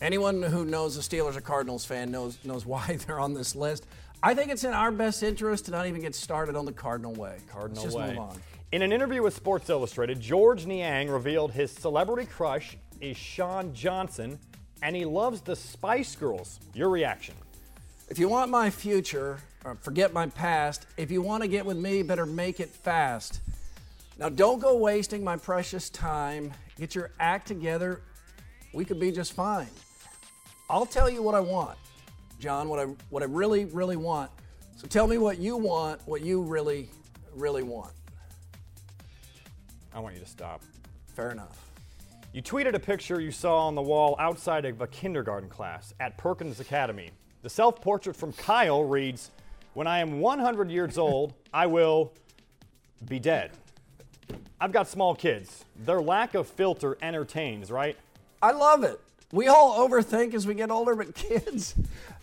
Anyone 0.00 0.40
who 0.40 0.64
knows 0.64 0.96
a 0.96 1.00
Steelers 1.00 1.36
or 1.36 1.40
Cardinals 1.40 1.84
fan 1.84 2.12
knows 2.12 2.38
knows 2.44 2.64
why 2.64 2.96
they're 3.06 3.18
on 3.18 3.34
this 3.34 3.56
list. 3.56 3.84
I 4.22 4.32
think 4.32 4.52
it's 4.52 4.62
in 4.62 4.72
our 4.72 4.92
best 4.92 5.24
interest 5.24 5.64
to 5.64 5.72
not 5.72 5.88
even 5.88 6.00
get 6.00 6.14
started 6.14 6.54
on 6.54 6.64
the 6.64 6.72
Cardinal 6.72 7.14
way. 7.14 7.38
Cardinal 7.50 7.82
Let's 7.82 7.94
just 7.94 7.96
way. 7.96 8.10
move 8.10 8.18
on. 8.18 8.40
In 8.70 8.82
an 8.82 8.92
interview 8.92 9.20
with 9.20 9.34
Sports 9.34 9.68
Illustrated, 9.68 10.20
George 10.20 10.64
Niang 10.64 11.10
revealed 11.10 11.50
his 11.50 11.72
celebrity 11.72 12.28
crush 12.30 12.76
is 13.00 13.16
Shawn 13.16 13.74
Johnson, 13.74 14.38
and 14.82 14.94
he 14.96 15.04
loves 15.04 15.40
the 15.40 15.56
Spice 15.56 16.16
Girls. 16.16 16.58
Your 16.74 16.90
reaction? 16.90 17.34
If 18.08 18.18
you 18.18 18.28
want 18.28 18.50
my 18.50 18.68
future, 18.68 19.38
or 19.64 19.76
forget 19.76 20.12
my 20.12 20.26
past, 20.26 20.86
if 20.96 21.10
you 21.10 21.22
want 21.22 21.42
to 21.42 21.48
get 21.48 21.64
with 21.64 21.76
me, 21.76 22.02
better 22.02 22.26
make 22.26 22.60
it 22.60 22.68
fast. 22.68 23.40
Now, 24.18 24.28
don't 24.28 24.60
go 24.60 24.76
wasting 24.76 25.24
my 25.24 25.36
precious 25.36 25.88
time. 25.88 26.52
Get 26.78 26.94
your 26.94 27.10
act 27.18 27.46
together. 27.46 28.02
We 28.74 28.84
could 28.84 29.00
be 29.00 29.12
just 29.12 29.32
fine. 29.32 29.68
I'll 30.68 30.86
tell 30.86 31.08
you 31.08 31.22
what 31.22 31.34
I 31.34 31.40
want, 31.40 31.78
John, 32.40 32.68
what 32.68 32.80
I, 32.80 32.84
what 33.10 33.22
I 33.22 33.26
really, 33.26 33.66
really 33.66 33.96
want. 33.96 34.30
So 34.76 34.86
tell 34.86 35.06
me 35.06 35.18
what 35.18 35.38
you 35.38 35.56
want, 35.56 36.00
what 36.06 36.22
you 36.22 36.42
really, 36.42 36.88
really 37.34 37.62
want. 37.62 37.92
I 39.94 40.00
want 40.00 40.14
you 40.14 40.20
to 40.20 40.26
stop. 40.26 40.62
Fair 41.14 41.30
enough. 41.30 41.71
You 42.32 42.40
tweeted 42.40 42.72
a 42.72 42.80
picture 42.80 43.20
you 43.20 43.30
saw 43.30 43.66
on 43.66 43.74
the 43.74 43.82
wall 43.82 44.16
outside 44.18 44.64
of 44.64 44.80
a 44.80 44.86
kindergarten 44.86 45.50
class 45.50 45.92
at 46.00 46.16
Perkins 46.16 46.60
Academy. 46.60 47.10
The 47.42 47.50
self 47.50 47.82
portrait 47.82 48.16
from 48.16 48.32
Kyle 48.32 48.82
reads 48.84 49.30
When 49.74 49.86
I 49.86 49.98
am 49.98 50.18
100 50.18 50.70
years 50.70 50.96
old, 50.96 51.34
I 51.52 51.66
will 51.66 52.14
be 53.06 53.18
dead. 53.18 53.50
I've 54.58 54.72
got 54.72 54.88
small 54.88 55.14
kids. 55.14 55.66
Their 55.76 56.00
lack 56.00 56.34
of 56.34 56.46
filter 56.48 56.96
entertains, 57.02 57.70
right? 57.70 57.98
I 58.40 58.52
love 58.52 58.82
it. 58.82 58.98
We 59.30 59.48
all 59.48 59.86
overthink 59.86 60.32
as 60.32 60.46
we 60.46 60.54
get 60.54 60.70
older, 60.70 60.94
but 60.96 61.14
kids, 61.14 61.74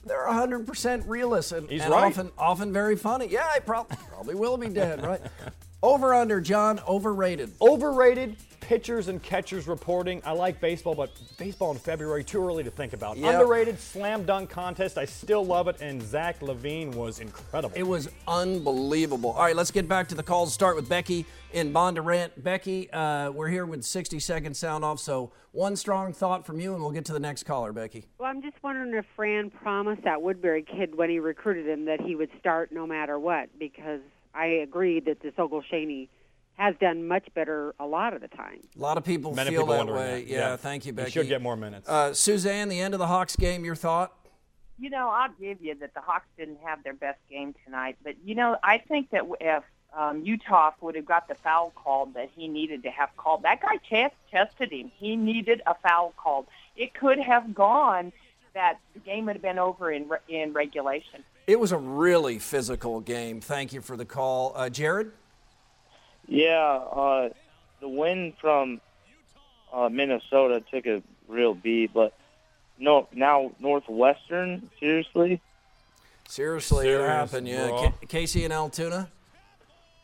they're 0.05 0.25
100% 0.25 1.07
realists 1.07 1.51
and, 1.51 1.69
He's 1.69 1.81
and 1.81 1.91
right. 1.91 2.05
often, 2.05 2.31
often 2.35 2.73
very 2.73 2.95
funny. 2.95 3.27
Yeah, 3.27 3.47
I 3.47 3.59
prob- 3.59 3.89
probably 4.07 4.33
will 4.33 4.57
be 4.57 4.69
dead, 4.69 5.05
right? 5.05 5.21
Over 5.83 6.13
under, 6.15 6.41
John, 6.41 6.79
overrated. 6.87 7.53
Overrated 7.61 8.35
pitchers 8.59 9.07
and 9.07 9.21
catchers 9.21 9.67
reporting. 9.67 10.21
I 10.25 10.31
like 10.31 10.59
baseball, 10.59 10.95
but 10.95 11.11
baseball 11.37 11.71
in 11.71 11.77
February, 11.77 12.23
too 12.23 12.45
early 12.45 12.63
to 12.63 12.71
think 12.71 12.93
about. 12.93 13.17
Yep. 13.17 13.33
Underrated 13.33 13.79
slam 13.79 14.25
dunk 14.25 14.49
contest. 14.49 14.97
I 14.97 15.05
still 15.05 15.45
love 15.45 15.67
it, 15.67 15.81
and 15.81 16.01
Zach 16.01 16.39
LaVine 16.39 16.93
was 16.95 17.19
incredible. 17.19 17.73
It 17.75 17.83
was 17.83 18.09
unbelievable. 18.27 19.31
All 19.31 19.43
right, 19.43 19.55
let's 19.55 19.71
get 19.71 19.87
back 19.87 20.07
to 20.09 20.15
the 20.15 20.23
calls. 20.23 20.53
Start 20.53 20.75
with 20.75 20.87
Becky 20.87 21.25
in 21.53 21.73
Bondurant. 21.73 22.31
Becky, 22.37 22.91
uh, 22.91 23.31
we're 23.31 23.47
here 23.47 23.65
with 23.65 23.83
60 23.83 24.19
second 24.19 24.55
sound 24.55 24.85
off, 24.85 24.99
so 24.99 25.31
one 25.51 25.75
strong 25.75 26.13
thought 26.13 26.45
from 26.45 26.59
you, 26.59 26.73
and 26.73 26.81
we'll 26.81 26.91
get 26.91 27.05
to 27.05 27.13
the 27.13 27.19
next 27.19 27.43
caller, 27.43 27.73
Becky. 27.73 28.05
Well, 28.19 28.29
I'm 28.29 28.41
just 28.41 28.61
wondering 28.61 28.93
if 28.93 29.05
Fran 29.15 29.49
promised 29.49 30.03
that 30.03 30.21
Woodbury 30.21 30.63
kid 30.63 30.95
when 30.95 31.09
he 31.09 31.19
recruited 31.19 31.67
him 31.67 31.85
that 31.85 32.01
he 32.01 32.15
would 32.15 32.29
start 32.39 32.71
no 32.71 32.85
matter 32.85 33.17
what, 33.17 33.49
because 33.57 34.01
I 34.33 34.45
agree 34.45 34.99
that 35.01 35.21
this 35.21 35.33
Ogilshaney 35.37 36.07
has 36.59 36.75
done 36.81 37.07
much 37.07 37.25
better 37.33 37.73
a 37.79 37.85
lot 37.85 38.13
of 38.13 38.19
the 38.19 38.27
time. 38.27 38.59
A 38.75 38.79
lot 38.81 38.97
of 38.97 39.05
people 39.05 39.33
Many 39.33 39.51
feel 39.51 39.61
people 39.65 39.85
that 39.85 39.93
way. 39.93 40.21
that. 40.23 40.27
Yeah, 40.27 40.37
Yeah. 40.39 40.55
thank 40.57 40.85
you, 40.85 40.91
He 40.91 40.95
Becky. 40.97 41.11
should 41.11 41.27
get 41.29 41.41
more 41.41 41.55
minutes. 41.55 41.87
Uh, 41.87 42.13
Suzanne, 42.13 42.67
the 42.67 42.81
end 42.81 42.93
of 42.93 42.99
the 42.99 43.07
Hawks 43.07 43.37
game, 43.37 43.63
your 43.63 43.75
thought? 43.75 44.13
You 44.77 44.89
know, 44.89 45.09
I'll 45.09 45.31
give 45.39 45.61
you 45.61 45.73
that 45.75 45.93
the 45.93 46.01
Hawks 46.01 46.27
didn't 46.37 46.59
have 46.63 46.83
their 46.83 46.93
best 46.93 47.19
game 47.29 47.55
tonight, 47.65 47.95
but 48.03 48.15
you 48.25 48.35
know, 48.35 48.57
I 48.61 48.77
think 48.77 49.09
that 49.11 49.23
if 49.39 49.63
um, 49.97 50.23
Uthoff 50.25 50.73
would 50.81 50.95
have 50.95 51.05
got 51.05 51.29
the 51.29 51.35
foul 51.35 51.71
called 51.75 52.13
that 52.15 52.29
he 52.35 52.47
needed 52.49 52.83
to 52.83 52.89
have 52.91 53.09
called, 53.15 53.43
that 53.43 53.61
guy 53.61 53.77
chest 53.77 54.15
tested 54.29 54.71
him. 54.71 54.91
He 54.97 55.15
needed 55.15 55.61
a 55.65 55.75
foul 55.75 56.13
called. 56.17 56.45
It 56.75 56.93
could 56.93 57.19
have 57.19 57.55
gone 57.55 58.11
that 58.53 58.79
the 58.93 58.99
game 58.99 59.25
would 59.27 59.35
have 59.35 59.41
been 59.41 59.59
over 59.59 59.91
in 59.91 60.09
re- 60.09 60.17
in 60.27 60.51
regulation. 60.53 61.23
It 61.47 61.59
was 61.59 61.71
a 61.71 61.77
really 61.77 62.37
physical 62.37 62.99
game. 62.99 63.39
Thank 63.41 63.71
you 63.73 63.81
for 63.81 63.95
the 63.97 64.05
call. 64.05 64.51
Uh, 64.55 64.69
Jared? 64.69 65.11
Yeah, 66.29 66.53
uh, 66.55 67.29
the 67.81 67.89
win 67.89 68.33
from 68.39 68.79
uh, 69.73 69.89
Minnesota 69.89 70.63
took 70.71 70.85
a 70.85 71.01
real 71.27 71.55
beat, 71.55 71.91
but 71.93 72.13
no, 72.77 73.07
now 73.13 73.51
Northwestern, 73.59 74.69
seriously? 74.79 75.41
Seriously, 76.27 76.87
it 76.87 77.01
happened. 77.01 77.47
Yeah. 77.47 77.67
bro. 77.67 77.77
Ca- 77.81 78.05
Casey 78.07 78.43
and 78.43 78.53
Altoona? 78.53 79.09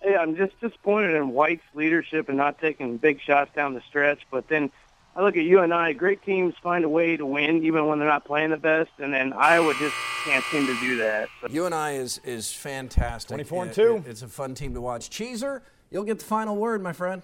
Hey, 0.01 0.15
I'm 0.15 0.35
just 0.35 0.59
disappointed 0.59 1.15
in 1.15 1.29
White's 1.29 1.63
leadership 1.75 2.27
and 2.27 2.37
not 2.37 2.59
taking 2.59 2.97
big 2.97 3.21
shots 3.21 3.51
down 3.55 3.75
the 3.75 3.81
stretch. 3.87 4.19
But 4.31 4.47
then 4.47 4.71
I 5.15 5.21
look 5.21 5.37
at 5.37 5.43
UNI. 5.43 5.93
Great 5.93 6.23
teams 6.23 6.55
find 6.61 6.83
a 6.83 6.89
way 6.89 7.15
to 7.17 7.25
win 7.25 7.63
even 7.63 7.85
when 7.85 7.99
they're 7.99 8.07
not 8.07 8.25
playing 8.25 8.49
the 8.49 8.57
best, 8.57 8.89
and 8.97 9.13
then 9.13 9.33
Iowa 9.33 9.73
just 9.75 9.95
can't 10.25 10.43
seem 10.45 10.65
to 10.65 10.75
do 10.79 10.97
that. 10.97 11.29
So. 11.41 11.47
UNI 11.49 11.97
is 11.97 12.19
is 12.23 12.51
fantastic. 12.51 13.29
24 13.29 13.61
and 13.63 13.71
It- 13.71 13.75
two. 13.75 13.95
it- 13.97 14.07
it's 14.09 14.21
a 14.23 14.27
fun 14.27 14.55
team 14.55 14.73
to 14.73 14.81
watch. 14.81 15.09
Cheeser, 15.11 15.61
you'll 15.91 16.03
get 16.03 16.19
the 16.19 16.25
final 16.25 16.55
word, 16.55 16.81
my 16.81 16.93
friend. 16.93 17.21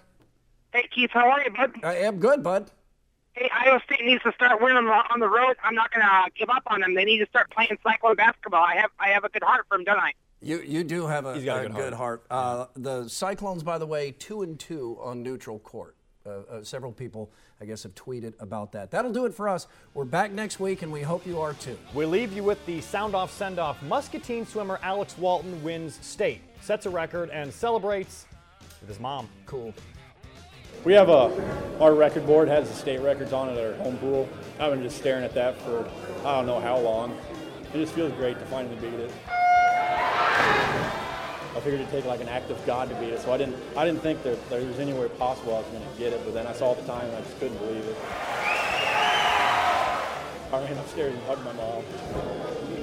Hey 0.74 0.88
Keith, 0.94 1.10
how 1.14 1.30
are 1.30 1.44
you, 1.44 1.52
bud? 1.52 1.72
I 1.84 1.96
am 1.98 2.20
good, 2.20 2.44
bud. 2.44 2.72
Hey, 3.34 3.50
Iowa 3.54 3.80
State 3.86 4.04
needs 4.06 4.22
to 4.24 4.32
start 4.34 4.62
winning 4.62 4.78
on 4.78 4.86
the, 4.86 4.92
on 4.92 5.20
the 5.22 5.30
road. 5.30 5.56
I'm 5.64 5.74
not 5.74 5.90
going 5.92 6.02
to 6.06 6.32
give 6.38 6.50
up 6.50 6.64
on 6.68 6.82
them. 6.82 6.94
They 6.96 7.06
need 7.06 7.20
to 7.20 7.26
start 7.28 7.50
playing 7.50 7.78
Cyclone 7.82 8.16
basketball. 8.16 8.62
I 8.64 8.76
have 8.76 8.90
I 9.00 9.10
have 9.10 9.24
a 9.24 9.30
good 9.30 9.44
heart 9.44 9.66
for 9.70 9.78
them, 9.78 9.86
don't 9.86 10.00
I? 10.00 10.12
You 10.42 10.60
you 10.62 10.84
do 10.84 11.08
have 11.08 11.26
a, 11.26 11.36
He's 11.36 11.46
got 11.46 11.60
a 11.64 11.66
a 11.66 11.70
good 11.70 11.76
good 11.78 11.94
heart. 11.94 12.24
Uh, 12.30 12.66
the 12.76 13.08
Cyclones, 13.08 13.64
by 13.64 13.78
the 13.78 13.86
way, 13.86 14.12
two 14.12 14.42
and 14.42 14.60
two 14.60 14.98
on 15.02 15.24
neutral 15.24 15.60
court. 15.60 15.96
uh, 16.26 16.30
uh, 16.30 16.64
several 16.64 16.92
people, 16.92 17.32
I 17.60 17.66
guess, 17.66 17.84
have 17.84 17.96
tweeted 17.96 18.34
about 18.40 18.72
that. 18.74 18.92
That'll 18.92 19.14
do 19.14 19.26
it 19.26 19.34
for 19.34 19.48
us. 19.50 19.68
We're 19.94 20.06
back 20.06 20.32
next 20.32 20.60
week, 20.60 20.82
and 20.82 20.92
we 20.92 21.02
hope 21.02 21.26
you 21.26 21.40
are 21.42 21.54
too. 21.54 21.78
We 21.94 22.06
leave 22.06 22.34
you 22.34 22.44
with 22.44 22.64
the 22.66 22.82
sound 22.82 23.16
off 23.16 23.32
send 23.32 23.60
off. 23.60 23.82
Muscatine 23.84 24.46
swimmer 24.46 24.80
Alex 24.84 25.18
Walton 25.18 25.64
wins 25.64 25.98
state, 26.02 26.42
sets 26.60 26.86
a 26.86 26.90
record, 26.90 27.30
and 27.30 27.52
celebrates 27.54 28.26
with 28.82 28.90
his 28.90 29.00
mom. 29.00 29.30
Cool. 29.46 29.74
We 30.84 30.94
have 30.94 31.10
a, 31.10 31.32
our 31.80 31.94
record 31.94 32.26
board 32.26 32.48
has 32.48 32.68
the 32.68 32.76
state 32.76 33.00
records 33.02 33.32
on 33.32 33.50
it 33.50 33.58
at 33.58 33.66
our 33.66 33.74
home 33.84 33.98
pool. 33.98 34.28
I've 34.60 34.72
been 34.72 34.82
just 34.82 34.98
staring 34.98 35.24
at 35.24 35.34
that 35.36 35.62
for 35.62 35.88
I 36.26 36.38
don't 36.38 36.48
know 36.48 36.60
how 36.60 36.80
long. 36.80 37.16
It 37.74 37.78
just 37.78 37.94
feels 37.94 38.12
great 38.14 38.40
to 38.40 38.46
finally 38.46 38.76
beat 38.78 38.94
it. 39.00 39.12
I 41.54 41.60
figured 41.64 41.82
it'd 41.82 41.92
take 41.92 42.06
like 42.06 42.22
an 42.22 42.30
act 42.30 42.50
of 42.50 42.66
God 42.66 42.90
to 42.90 42.96
beat 42.96 43.10
it, 43.10 43.20
so 43.20 43.32
I 43.32 43.38
didn't 43.38 43.56
I 43.78 43.86
didn't 43.86 44.02
think 44.02 44.24
that 44.24 44.50
there 44.50 44.66
was 44.66 44.80
anywhere 44.80 45.10
possible 45.10 45.54
I 45.56 45.60
was 45.60 45.68
going 45.68 45.84
to 45.84 46.00
get 46.00 46.14
it, 46.14 46.22
but 46.26 46.34
then 46.34 46.48
I 46.48 46.54
saw 46.54 46.74
the 46.74 46.82
time 46.84 47.06
and 47.06 47.16
I 47.16 47.22
just 47.22 47.40
couldn't 47.40 47.58
believe 47.60 47.86
it. 47.86 47.98
I 50.52 50.64
ran 50.64 50.78
upstairs 50.78 51.14
and 51.14 51.24
hugged 51.24 51.46
my 51.46 51.54
mom. 51.54 51.84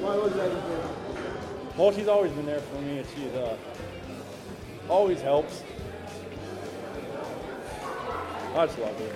Why 0.00 0.16
was 0.16 0.32
that? 0.34 0.50
important? 0.50 1.76
Well, 1.76 1.92
she's 1.92 2.08
always 2.08 2.32
been 2.32 2.46
there 2.46 2.61
for 2.61 2.80
me, 2.80 2.98
and 2.98 3.06
she's 3.14 3.34
uh, 3.34 3.56
always 4.88 5.20
helps. 5.20 5.62
I 8.59 8.66
just 8.66 8.79
love 8.81 9.01
it. 9.01 9.12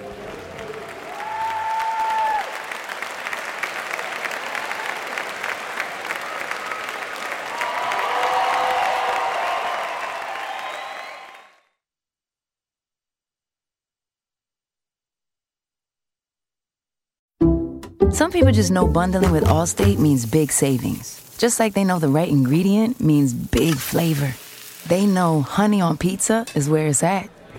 Some 18.14 18.30
people 18.30 18.52
just 18.52 18.70
know 18.70 18.86
bundling 18.86 19.32
with 19.32 19.42
Allstate 19.44 19.98
means 19.98 20.24
big 20.24 20.52
savings. 20.52 21.18
Just 21.38 21.58
like 21.58 21.74
they 21.74 21.82
know 21.82 21.98
the 21.98 22.06
right 22.06 22.28
ingredient 22.28 23.00
means 23.00 23.34
big 23.34 23.74
flavor. 23.74 24.34
They 24.86 25.04
know 25.04 25.40
honey 25.40 25.80
on 25.80 25.96
pizza 25.96 26.46
is 26.54 26.68
where 26.68 26.86
it's 26.86 27.02
at, 27.02 27.28